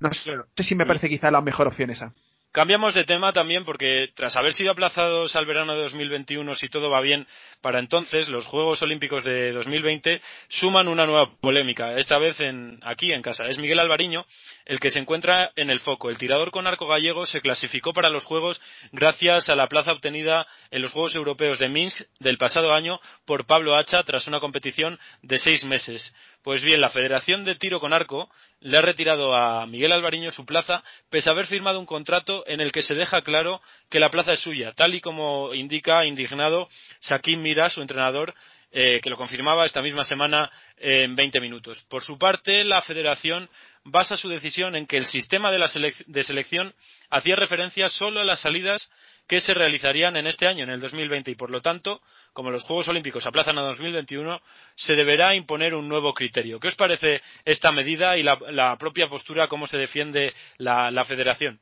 no 0.00 0.12
sé, 0.12 0.36
no 0.36 0.44
sé 0.54 0.62
si 0.62 0.74
me 0.74 0.86
parece 0.86 1.08
quizá 1.08 1.30
la 1.30 1.40
mejor 1.40 1.66
opción 1.66 1.90
esa. 1.90 2.12
Cambiamos 2.58 2.92
de 2.92 3.04
tema 3.04 3.32
también 3.32 3.64
porque 3.64 4.10
tras 4.16 4.34
haber 4.34 4.52
sido 4.52 4.72
aplazados 4.72 5.36
al 5.36 5.46
verano 5.46 5.76
de 5.76 5.82
2021, 5.82 6.56
si 6.56 6.68
todo 6.68 6.90
va 6.90 7.00
bien, 7.00 7.24
para 7.60 7.78
entonces 7.78 8.28
los 8.28 8.46
Juegos 8.46 8.82
Olímpicos 8.82 9.22
de 9.22 9.52
2020 9.52 10.20
suman 10.48 10.88
una 10.88 11.06
nueva 11.06 11.30
polémica, 11.40 11.96
esta 11.96 12.18
vez 12.18 12.40
en, 12.40 12.80
aquí 12.82 13.12
en 13.12 13.22
casa. 13.22 13.44
Es 13.46 13.58
Miguel 13.58 13.78
Alvariño 13.78 14.26
el 14.64 14.80
que 14.80 14.90
se 14.90 14.98
encuentra 14.98 15.52
en 15.54 15.70
el 15.70 15.78
foco. 15.78 16.10
El 16.10 16.18
tirador 16.18 16.50
con 16.50 16.66
arco 16.66 16.88
gallego 16.88 17.26
se 17.26 17.40
clasificó 17.40 17.92
para 17.92 18.10
los 18.10 18.24
Juegos 18.24 18.60
gracias 18.90 19.48
a 19.48 19.54
la 19.54 19.68
plaza 19.68 19.92
obtenida 19.92 20.44
en 20.72 20.82
los 20.82 20.90
Juegos 20.90 21.14
Europeos 21.14 21.60
de 21.60 21.68
Minsk 21.68 22.08
del 22.18 22.38
pasado 22.38 22.72
año 22.72 22.98
por 23.24 23.46
Pablo 23.46 23.76
Hacha 23.76 24.02
tras 24.02 24.26
una 24.26 24.40
competición 24.40 24.98
de 25.22 25.38
seis 25.38 25.64
meses. 25.64 26.12
Pues 26.48 26.62
bien, 26.62 26.80
la 26.80 26.88
Federación 26.88 27.44
de 27.44 27.56
Tiro 27.56 27.78
con 27.78 27.92
Arco 27.92 28.30
le 28.60 28.78
ha 28.78 28.80
retirado 28.80 29.36
a 29.36 29.66
Miguel 29.66 29.92
Alvariño 29.92 30.30
su 30.30 30.46
plaza, 30.46 30.82
pese 31.10 31.28
a 31.28 31.34
haber 31.34 31.44
firmado 31.44 31.78
un 31.78 31.84
contrato 31.84 32.42
en 32.46 32.62
el 32.62 32.72
que 32.72 32.80
se 32.80 32.94
deja 32.94 33.20
claro 33.20 33.60
que 33.90 34.00
la 34.00 34.10
plaza 34.10 34.32
es 34.32 34.40
suya, 34.40 34.72
tal 34.72 34.94
y 34.94 35.02
como 35.02 35.52
indica 35.52 36.06
indignado 36.06 36.66
Sakim 37.00 37.42
Mira, 37.42 37.68
su 37.68 37.82
entrenador, 37.82 38.34
eh, 38.72 38.98
que 39.02 39.10
lo 39.10 39.18
confirmaba 39.18 39.66
esta 39.66 39.82
misma 39.82 40.04
semana 40.04 40.50
en 40.78 41.14
20 41.14 41.38
minutos. 41.38 41.84
Por 41.86 42.02
su 42.02 42.16
parte, 42.16 42.64
la 42.64 42.80
Federación 42.80 43.50
basa 43.84 44.16
su 44.16 44.30
decisión 44.30 44.74
en 44.74 44.86
que 44.86 44.96
el 44.96 45.04
sistema 45.04 45.52
de, 45.52 45.58
la 45.58 45.70
de 46.06 46.24
selección 46.24 46.74
hacía 47.10 47.34
referencia 47.34 47.90
solo 47.90 48.22
a 48.22 48.24
las 48.24 48.40
salidas 48.40 48.90
que 49.28 49.42
se 49.42 49.52
realizarían 49.52 50.16
en 50.16 50.26
este 50.26 50.48
año, 50.48 50.64
en 50.64 50.70
el 50.70 50.80
2020, 50.80 51.30
y 51.30 51.34
por 51.34 51.50
lo 51.50 51.60
tanto, 51.60 52.00
como 52.32 52.50
los 52.50 52.64
Juegos 52.64 52.88
Olímpicos 52.88 53.26
aplazan 53.26 53.58
a 53.58 53.62
2021, 53.62 54.40
se 54.74 54.94
deberá 54.94 55.34
imponer 55.34 55.74
un 55.74 55.86
nuevo 55.86 56.14
criterio. 56.14 56.58
¿Qué 56.58 56.68
os 56.68 56.76
parece 56.76 57.20
esta 57.44 57.70
medida 57.70 58.16
y 58.16 58.22
la, 58.22 58.76
propia 58.78 59.08
postura, 59.08 59.46
cómo 59.46 59.66
se 59.66 59.76
defiende 59.76 60.32
la, 60.56 60.90
la 60.90 61.04
Federación? 61.04 61.60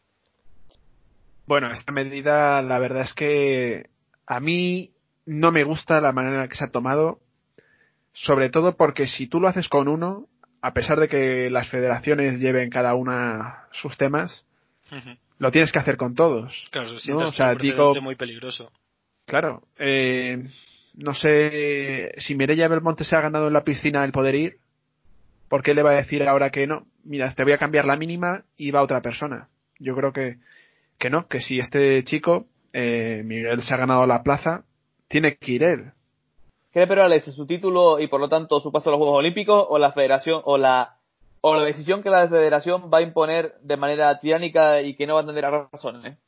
Bueno, 1.46 1.70
esta 1.70 1.92
medida, 1.92 2.62
la 2.62 2.78
verdad 2.78 3.02
es 3.02 3.14
que 3.14 3.90
a 4.26 4.38
mí 4.38 4.92
no 5.26 5.50
me 5.50 5.64
gusta 5.64 6.00
la 6.00 6.12
manera 6.12 6.44
en 6.44 6.48
que 6.48 6.56
se 6.56 6.64
ha 6.64 6.70
tomado, 6.70 7.18
sobre 8.12 8.48
todo 8.48 8.76
porque 8.76 9.08
si 9.08 9.26
tú 9.26 9.40
lo 9.40 9.48
haces 9.48 9.68
con 9.68 9.88
uno, 9.88 10.28
a 10.62 10.72
pesar 10.72 11.00
de 11.00 11.08
que 11.08 11.50
las 11.50 11.68
federaciones 11.68 12.38
lleven 12.38 12.70
cada 12.70 12.94
una 12.94 13.66
sus 13.72 13.96
temas, 13.96 14.46
lo 15.38 15.50
tienes 15.50 15.72
que 15.72 15.78
hacer 15.78 15.96
con 15.96 16.14
todos. 16.14 16.66
Claro, 16.70 16.90
¿no? 17.08 17.28
o 17.28 17.32
sea, 17.32 17.54
digo, 17.54 17.94
muy 18.00 18.14
peligroso. 18.14 18.70
Claro, 19.26 19.62
eh, 19.78 20.44
no 20.94 21.14
sé 21.14 22.14
si 22.18 22.34
Mireia 22.34 22.68
Belmonte 22.68 23.04
se 23.04 23.16
ha 23.16 23.20
ganado 23.20 23.48
en 23.48 23.52
la 23.52 23.64
piscina 23.64 24.04
el 24.04 24.12
poder 24.12 24.34
ir, 24.34 24.56
¿por 25.48 25.62
qué 25.62 25.74
le 25.74 25.82
va 25.82 25.90
a 25.90 25.96
decir 25.96 26.22
ahora 26.22 26.50
que 26.50 26.66
no? 26.66 26.86
Mira, 27.04 27.30
te 27.32 27.44
voy 27.44 27.52
a 27.52 27.58
cambiar 27.58 27.84
la 27.84 27.96
mínima 27.96 28.44
y 28.56 28.70
va 28.70 28.82
otra 28.82 29.02
persona. 29.02 29.48
Yo 29.78 29.94
creo 29.94 30.12
que, 30.12 30.38
que 30.98 31.10
no, 31.10 31.28
que 31.28 31.40
si 31.40 31.58
este 31.58 32.02
chico, 32.04 32.46
eh, 32.72 33.22
Miguel 33.24 33.62
se 33.62 33.74
ha 33.74 33.78
ganado 33.78 34.06
la 34.06 34.22
plaza, 34.22 34.64
tiene 35.08 35.36
que 35.36 35.52
ir 35.52 35.62
él. 35.62 35.92
¿Cree 36.72 36.86
pero 36.86 37.04
Alex 37.04 37.34
su 37.34 37.46
título 37.46 38.00
y 38.00 38.06
por 38.06 38.20
lo 38.20 38.28
tanto 38.28 38.60
su 38.60 38.70
paso 38.70 38.90
a 38.90 38.92
los 38.92 38.98
Juegos 38.98 39.18
Olímpicos 39.18 39.66
o 39.68 39.78
la 39.78 39.92
federación 39.92 40.42
o 40.44 40.58
la 40.58 40.95
o 41.48 41.54
la 41.54 41.62
decisión 41.62 42.02
que 42.02 42.10
la 42.10 42.28
federación 42.28 42.90
va 42.92 42.98
a 42.98 43.02
imponer 43.02 43.54
de 43.62 43.76
manera 43.76 44.18
tiránica 44.18 44.82
y 44.82 44.96
que 44.96 45.06
no 45.06 45.14
va 45.14 45.20
a 45.20 45.26
tener 45.26 45.44
razones. 45.44 46.18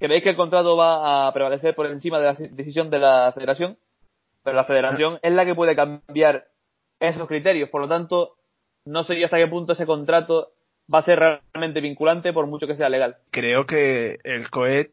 ¿Creéis 0.00 0.22
que 0.22 0.30
el 0.30 0.36
contrato 0.36 0.74
va 0.74 1.28
a 1.28 1.32
prevalecer 1.34 1.74
por 1.74 1.84
encima 1.86 2.18
de 2.18 2.24
la 2.24 2.32
decisión 2.32 2.88
de 2.88 2.98
la 2.98 3.30
federación? 3.34 3.76
Pero 4.42 4.56
la 4.56 4.64
federación 4.64 5.18
es 5.20 5.34
la 5.34 5.44
que 5.44 5.54
puede 5.54 5.76
cambiar 5.76 6.46
esos 6.98 7.28
criterios, 7.28 7.68
por 7.68 7.82
lo 7.82 7.88
tanto, 7.88 8.36
no 8.86 9.04
sé 9.04 9.22
hasta 9.22 9.36
qué 9.36 9.46
punto 9.48 9.74
ese 9.74 9.84
contrato 9.84 10.52
va 10.92 11.00
a 11.00 11.02
ser 11.02 11.18
realmente 11.18 11.82
vinculante 11.82 12.32
por 12.32 12.46
mucho 12.46 12.66
que 12.66 12.74
sea 12.74 12.88
legal. 12.88 13.16
Creo 13.32 13.66
que 13.66 14.16
el 14.24 14.48
COE 14.48 14.92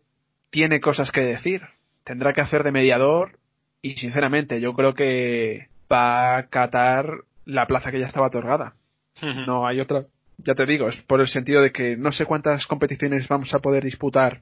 tiene 0.50 0.82
cosas 0.82 1.14
que 1.14 1.22
decir. 1.22 1.62
Tendrá 2.04 2.34
que 2.34 2.42
hacer 2.42 2.64
de 2.64 2.74
mediador 2.74 3.40
y 3.82 3.92
sinceramente 3.92 4.60
yo 4.60 4.74
creo 4.74 4.96
que 4.96 5.70
va 5.90 6.36
a 6.36 6.38
acatar 6.40 7.22
la 7.46 7.68
plaza 7.68 7.90
que 7.90 8.02
ya 8.02 8.08
estaba 8.08 8.28
otorgada. 8.28 8.76
No 9.22 9.68
hay 9.68 9.80
otra. 9.80 10.06
Ya 10.38 10.56
te 10.56 10.66
digo, 10.66 10.88
es 10.88 10.98
por 11.04 11.22
el 11.22 11.28
sentido 11.28 11.62
de 11.62 11.72
que 11.72 11.96
no 11.96 12.12
sé 12.12 12.26
cuántas 12.26 12.66
competiciones 12.66 13.28
vamos 13.28 13.54
a 13.54 13.60
poder 13.60 13.84
disputar 13.84 14.42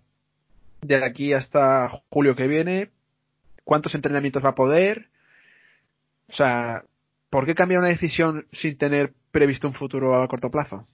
de 0.81 1.03
aquí 1.03 1.33
hasta 1.33 1.89
julio 2.09 2.35
que 2.35 2.47
viene, 2.47 2.89
cuántos 3.63 3.95
entrenamientos 3.95 4.43
va 4.43 4.49
a 4.49 4.55
poder. 4.55 5.07
O 6.29 6.33
sea, 6.33 6.83
¿por 7.29 7.45
qué 7.45 7.55
cambiar 7.55 7.79
una 7.79 7.89
decisión 7.89 8.47
sin 8.51 8.77
tener 8.77 9.11
previsto 9.31 9.67
un 9.67 9.73
futuro 9.73 10.21
a 10.21 10.27
corto 10.27 10.49
plazo? 10.49 10.87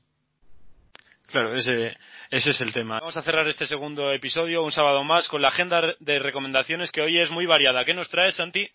Claro, 1.28 1.56
ese, 1.56 1.96
ese 2.30 2.52
es 2.52 2.62
el 2.62 2.72
tema. 2.72 3.00
Vamos 3.00 3.18
a 3.18 3.22
cerrar 3.22 3.48
este 3.48 3.66
segundo 3.66 4.12
episodio, 4.12 4.64
un 4.64 4.72
sábado 4.72 5.04
más, 5.04 5.28
con 5.28 5.42
la 5.42 5.48
agenda 5.50 5.96
de 6.00 6.20
recomendaciones 6.20 6.92
que 6.92 7.02
hoy 7.02 7.18
es 7.18 7.32
muy 7.32 7.46
variada. 7.46 7.84
¿Qué 7.84 7.94
nos 7.94 8.10
traes, 8.10 8.36
Santi? 8.36 8.70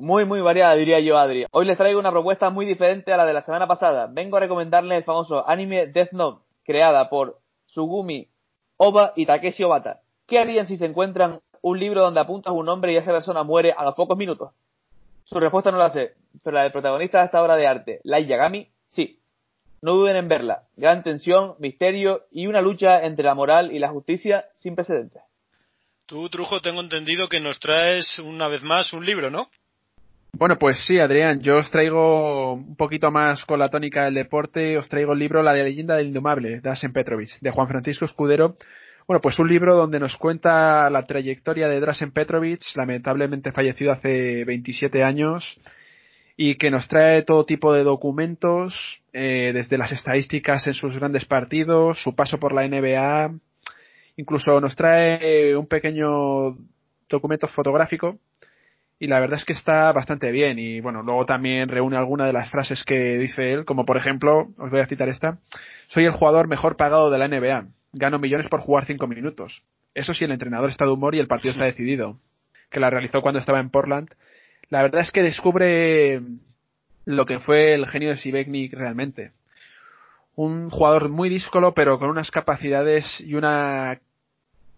Muy, 0.00 0.24
muy 0.24 0.40
variada, 0.40 0.76
diría 0.76 0.98
yo, 1.00 1.18
Adri. 1.18 1.44
Hoy 1.50 1.66
les 1.66 1.76
traigo 1.76 2.00
una 2.00 2.10
propuesta 2.10 2.48
muy 2.48 2.64
diferente 2.64 3.12
a 3.12 3.18
la 3.18 3.26
de 3.26 3.34
la 3.34 3.42
semana 3.42 3.66
pasada. 3.66 4.08
Vengo 4.10 4.38
a 4.38 4.40
recomendarles 4.40 4.96
el 4.96 5.04
famoso 5.04 5.46
anime 5.46 5.88
Death 5.88 6.12
Note, 6.12 6.42
creada 6.64 7.10
por 7.10 7.38
Sugumi 7.66 8.26
Oba 8.78 9.12
y 9.14 9.26
Takeshi 9.26 9.62
Obata. 9.62 10.00
¿Qué 10.26 10.38
harían 10.38 10.66
si 10.66 10.78
se 10.78 10.86
encuentran 10.86 11.40
un 11.60 11.78
libro 11.78 12.00
donde 12.00 12.18
apuntas 12.18 12.54
un 12.54 12.64
nombre 12.64 12.94
y 12.94 12.96
esa 12.96 13.12
persona 13.12 13.42
muere 13.42 13.74
a 13.76 13.84
los 13.84 13.94
pocos 13.94 14.16
minutos? 14.16 14.52
Su 15.24 15.38
respuesta 15.38 15.70
no 15.70 15.76
la 15.76 15.90
sé, 15.90 16.14
pero 16.42 16.54
la 16.54 16.62
del 16.62 16.72
protagonista 16.72 17.18
de 17.18 17.26
esta 17.26 17.42
obra 17.42 17.56
de 17.56 17.66
arte, 17.66 18.00
Light 18.04 18.26
Yagami, 18.26 18.68
sí. 18.88 19.20
No 19.82 19.92
duden 19.92 20.16
en 20.16 20.28
verla. 20.28 20.62
Gran 20.76 21.02
tensión, 21.02 21.56
misterio 21.58 22.22
y 22.30 22.46
una 22.46 22.62
lucha 22.62 23.04
entre 23.04 23.26
la 23.26 23.34
moral 23.34 23.70
y 23.70 23.78
la 23.78 23.90
justicia 23.90 24.46
sin 24.54 24.74
precedentes. 24.74 25.22
Tú, 26.06 26.28
Trujo, 26.30 26.60
tengo 26.60 26.80
entendido 26.80 27.28
que 27.28 27.38
nos 27.38 27.60
traes 27.60 28.18
una 28.18 28.48
vez 28.48 28.62
más 28.62 28.94
un 28.94 29.04
libro, 29.04 29.30
¿no? 29.30 29.48
Bueno, 30.40 30.56
pues 30.58 30.78
sí, 30.86 30.98
Adrián, 30.98 31.40
yo 31.40 31.58
os 31.58 31.70
traigo 31.70 32.54
un 32.54 32.74
poquito 32.74 33.10
más 33.10 33.44
con 33.44 33.58
la 33.58 33.68
tónica 33.68 34.06
del 34.06 34.14
deporte, 34.14 34.78
os 34.78 34.88
traigo 34.88 35.12
el 35.12 35.18
libro 35.18 35.42
La 35.42 35.52
leyenda 35.52 35.96
del 35.96 36.06
indomable, 36.06 36.62
de 36.62 36.70
Asen 36.70 36.94
Petrovic, 36.94 37.28
de 37.42 37.50
Juan 37.50 37.68
Francisco 37.68 38.06
Escudero. 38.06 38.56
Bueno, 39.06 39.20
pues 39.20 39.38
un 39.38 39.48
libro 39.48 39.76
donde 39.76 40.00
nos 40.00 40.16
cuenta 40.16 40.88
la 40.88 41.04
trayectoria 41.04 41.68
de 41.68 41.78
Drasen 41.78 42.12
Petrovic, 42.12 42.62
lamentablemente 42.74 43.52
fallecido 43.52 43.92
hace 43.92 44.46
27 44.46 45.04
años, 45.04 45.60
y 46.38 46.54
que 46.54 46.70
nos 46.70 46.88
trae 46.88 47.20
todo 47.20 47.44
tipo 47.44 47.74
de 47.74 47.84
documentos, 47.84 49.02
eh, 49.12 49.50
desde 49.52 49.76
las 49.76 49.92
estadísticas 49.92 50.66
en 50.66 50.72
sus 50.72 50.96
grandes 50.96 51.26
partidos, 51.26 52.00
su 52.02 52.14
paso 52.14 52.38
por 52.38 52.54
la 52.54 52.66
NBA, 52.66 53.34
incluso 54.16 54.58
nos 54.58 54.74
trae 54.74 55.54
un 55.54 55.66
pequeño 55.66 56.56
documento 57.10 57.46
fotográfico 57.46 58.18
y 59.02 59.06
la 59.06 59.18
verdad 59.18 59.38
es 59.38 59.46
que 59.46 59.54
está 59.54 59.90
bastante 59.92 60.30
bien 60.30 60.58
y 60.58 60.80
bueno, 60.80 61.02
luego 61.02 61.24
también 61.24 61.70
reúne 61.70 61.96
algunas 61.96 62.26
de 62.26 62.34
las 62.34 62.50
frases 62.50 62.84
que 62.84 63.16
dice 63.16 63.50
él, 63.50 63.64
como 63.64 63.86
por 63.86 63.96
ejemplo, 63.96 64.50
os 64.58 64.70
voy 64.70 64.80
a 64.80 64.86
citar 64.86 65.08
esta, 65.08 65.38
soy 65.88 66.04
el 66.04 66.12
jugador 66.12 66.48
mejor 66.48 66.76
pagado 66.76 67.10
de 67.10 67.18
la 67.18 67.26
NBA, 67.26 67.68
gano 67.94 68.18
millones 68.18 68.48
por 68.48 68.60
jugar 68.60 68.84
cinco 68.84 69.06
minutos. 69.06 69.62
Eso 69.94 70.12
sí, 70.12 70.26
el 70.26 70.32
entrenador 70.32 70.68
está 70.68 70.84
de 70.84 70.92
humor 70.92 71.14
y 71.14 71.18
el 71.18 71.28
partido 71.28 71.52
está 71.52 71.64
decidido, 71.64 72.18
que 72.70 72.78
la 72.78 72.90
realizó 72.90 73.22
cuando 73.22 73.40
estaba 73.40 73.58
en 73.58 73.70
Portland. 73.70 74.10
La 74.68 74.82
verdad 74.82 75.00
es 75.00 75.10
que 75.10 75.22
descubre 75.22 76.20
lo 77.06 77.24
que 77.24 77.40
fue 77.40 77.72
el 77.72 77.86
genio 77.86 78.10
de 78.10 78.16
Sibeknik 78.18 78.74
realmente. 78.74 79.32
Un 80.36 80.68
jugador 80.68 81.08
muy 81.08 81.30
díscolo, 81.30 81.72
pero 81.72 81.98
con 81.98 82.10
unas 82.10 82.30
capacidades 82.30 83.18
y 83.20 83.34
una 83.34 83.98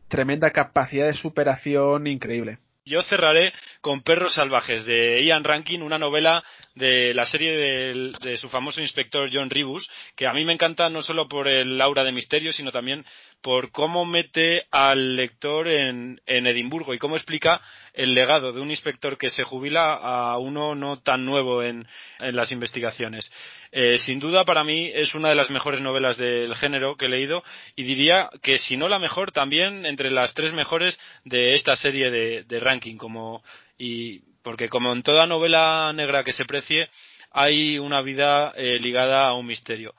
tremenda 0.06 0.50
capacidad 0.50 1.06
de 1.06 1.14
superación 1.14 2.06
increíble. 2.06 2.58
Yo 2.84 3.02
cerraré 3.02 3.52
con 3.82 4.02
Perros 4.02 4.34
Salvajes 4.34 4.86
de 4.86 5.22
Ian 5.24 5.42
Rankin, 5.42 5.82
una 5.82 5.98
novela 5.98 6.42
de 6.76 7.12
la 7.12 7.26
serie 7.26 7.50
de, 7.52 8.36
su 8.38 8.48
famoso 8.48 8.80
inspector 8.80 9.28
John 9.30 9.50
Ribus, 9.50 9.90
que 10.16 10.26
a 10.26 10.32
mí 10.32 10.44
me 10.44 10.52
encanta 10.52 10.88
no 10.88 11.02
solo 11.02 11.28
por 11.28 11.48
el 11.48 11.78
aura 11.80 12.04
de 12.04 12.12
misterio, 12.12 12.52
sino 12.52 12.70
también 12.70 13.04
por 13.42 13.72
cómo 13.72 14.04
mete 14.04 14.66
al 14.70 15.16
lector 15.16 15.68
en, 15.68 16.20
Edimburgo 16.24 16.94
y 16.94 16.98
cómo 16.98 17.16
explica 17.16 17.60
el 17.92 18.14
legado 18.14 18.52
de 18.52 18.60
un 18.60 18.70
inspector 18.70 19.18
que 19.18 19.30
se 19.30 19.42
jubila 19.42 19.94
a 19.94 20.38
uno 20.38 20.76
no 20.76 21.00
tan 21.00 21.24
nuevo 21.24 21.62
en, 21.62 21.86
las 22.20 22.52
investigaciones. 22.52 23.32
Eh, 23.72 23.98
sin 23.98 24.20
duda, 24.20 24.44
para 24.44 24.62
mí 24.62 24.90
es 24.94 25.14
una 25.14 25.30
de 25.30 25.34
las 25.34 25.50
mejores 25.50 25.80
novelas 25.80 26.16
del 26.16 26.54
género 26.54 26.96
que 26.96 27.06
he 27.06 27.08
leído 27.08 27.42
y 27.74 27.82
diría 27.82 28.30
que 28.42 28.58
si 28.58 28.76
no 28.76 28.86
la 28.88 29.00
mejor, 29.00 29.32
también 29.32 29.84
entre 29.86 30.10
las 30.10 30.34
tres 30.34 30.52
mejores 30.52 31.00
de 31.24 31.54
esta 31.54 31.74
serie 31.74 32.10
de, 32.10 32.44
de 32.44 32.60
ranking, 32.60 32.96
como 32.96 33.42
y 33.82 34.20
porque 34.44 34.68
como 34.68 34.92
en 34.92 35.02
toda 35.02 35.26
novela 35.26 35.92
negra 35.92 36.22
que 36.22 36.32
se 36.32 36.44
precie 36.44 36.88
hay 37.32 37.80
una 37.80 38.00
vida 38.00 38.52
eh, 38.54 38.78
ligada 38.80 39.26
a 39.26 39.34
un 39.34 39.46
misterio. 39.46 39.92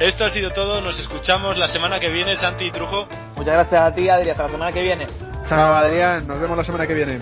Esto 0.00 0.24
ha 0.24 0.30
sido 0.30 0.52
todo, 0.52 0.80
nos 0.80 0.98
escuchamos 0.98 1.58
la 1.58 1.68
semana 1.68 2.00
que 2.00 2.10
viene, 2.10 2.36
Santi 2.36 2.64
y 2.66 2.70
Trujo. 2.70 3.06
Muchas 3.36 3.54
gracias 3.54 3.80
a 3.82 3.94
ti, 3.94 4.08
Adrián, 4.08 4.30
hasta 4.30 4.42
la 4.44 4.48
semana 4.48 4.72
que 4.72 4.82
viene. 4.82 5.06
Chao, 5.48 5.72
Adrián, 5.72 6.26
nos 6.26 6.38
vemos 6.38 6.56
la 6.56 6.64
semana 6.64 6.86
que 6.86 6.94
viene. 6.94 7.18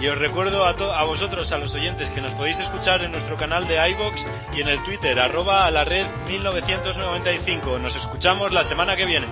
Y 0.00 0.06
os 0.06 0.18
recuerdo 0.18 0.64
a, 0.64 0.70
a 0.70 1.04
vosotros, 1.04 1.50
a 1.50 1.58
los 1.58 1.74
oyentes, 1.74 2.08
que 2.10 2.20
nos 2.20 2.32
podéis 2.32 2.58
escuchar 2.60 3.02
en 3.02 3.10
nuestro 3.10 3.36
canal 3.36 3.66
de 3.66 3.76
iBox 3.90 4.24
y 4.56 4.60
en 4.60 4.68
el 4.68 4.82
Twitter, 4.84 5.18
arroba 5.18 5.66
a 5.66 5.70
la 5.70 5.84
red 5.84 6.06
1995. 6.28 7.78
Nos 7.78 7.96
escuchamos 7.96 8.52
la 8.52 8.62
semana 8.64 8.96
que 8.96 9.06
viene. 9.06 9.26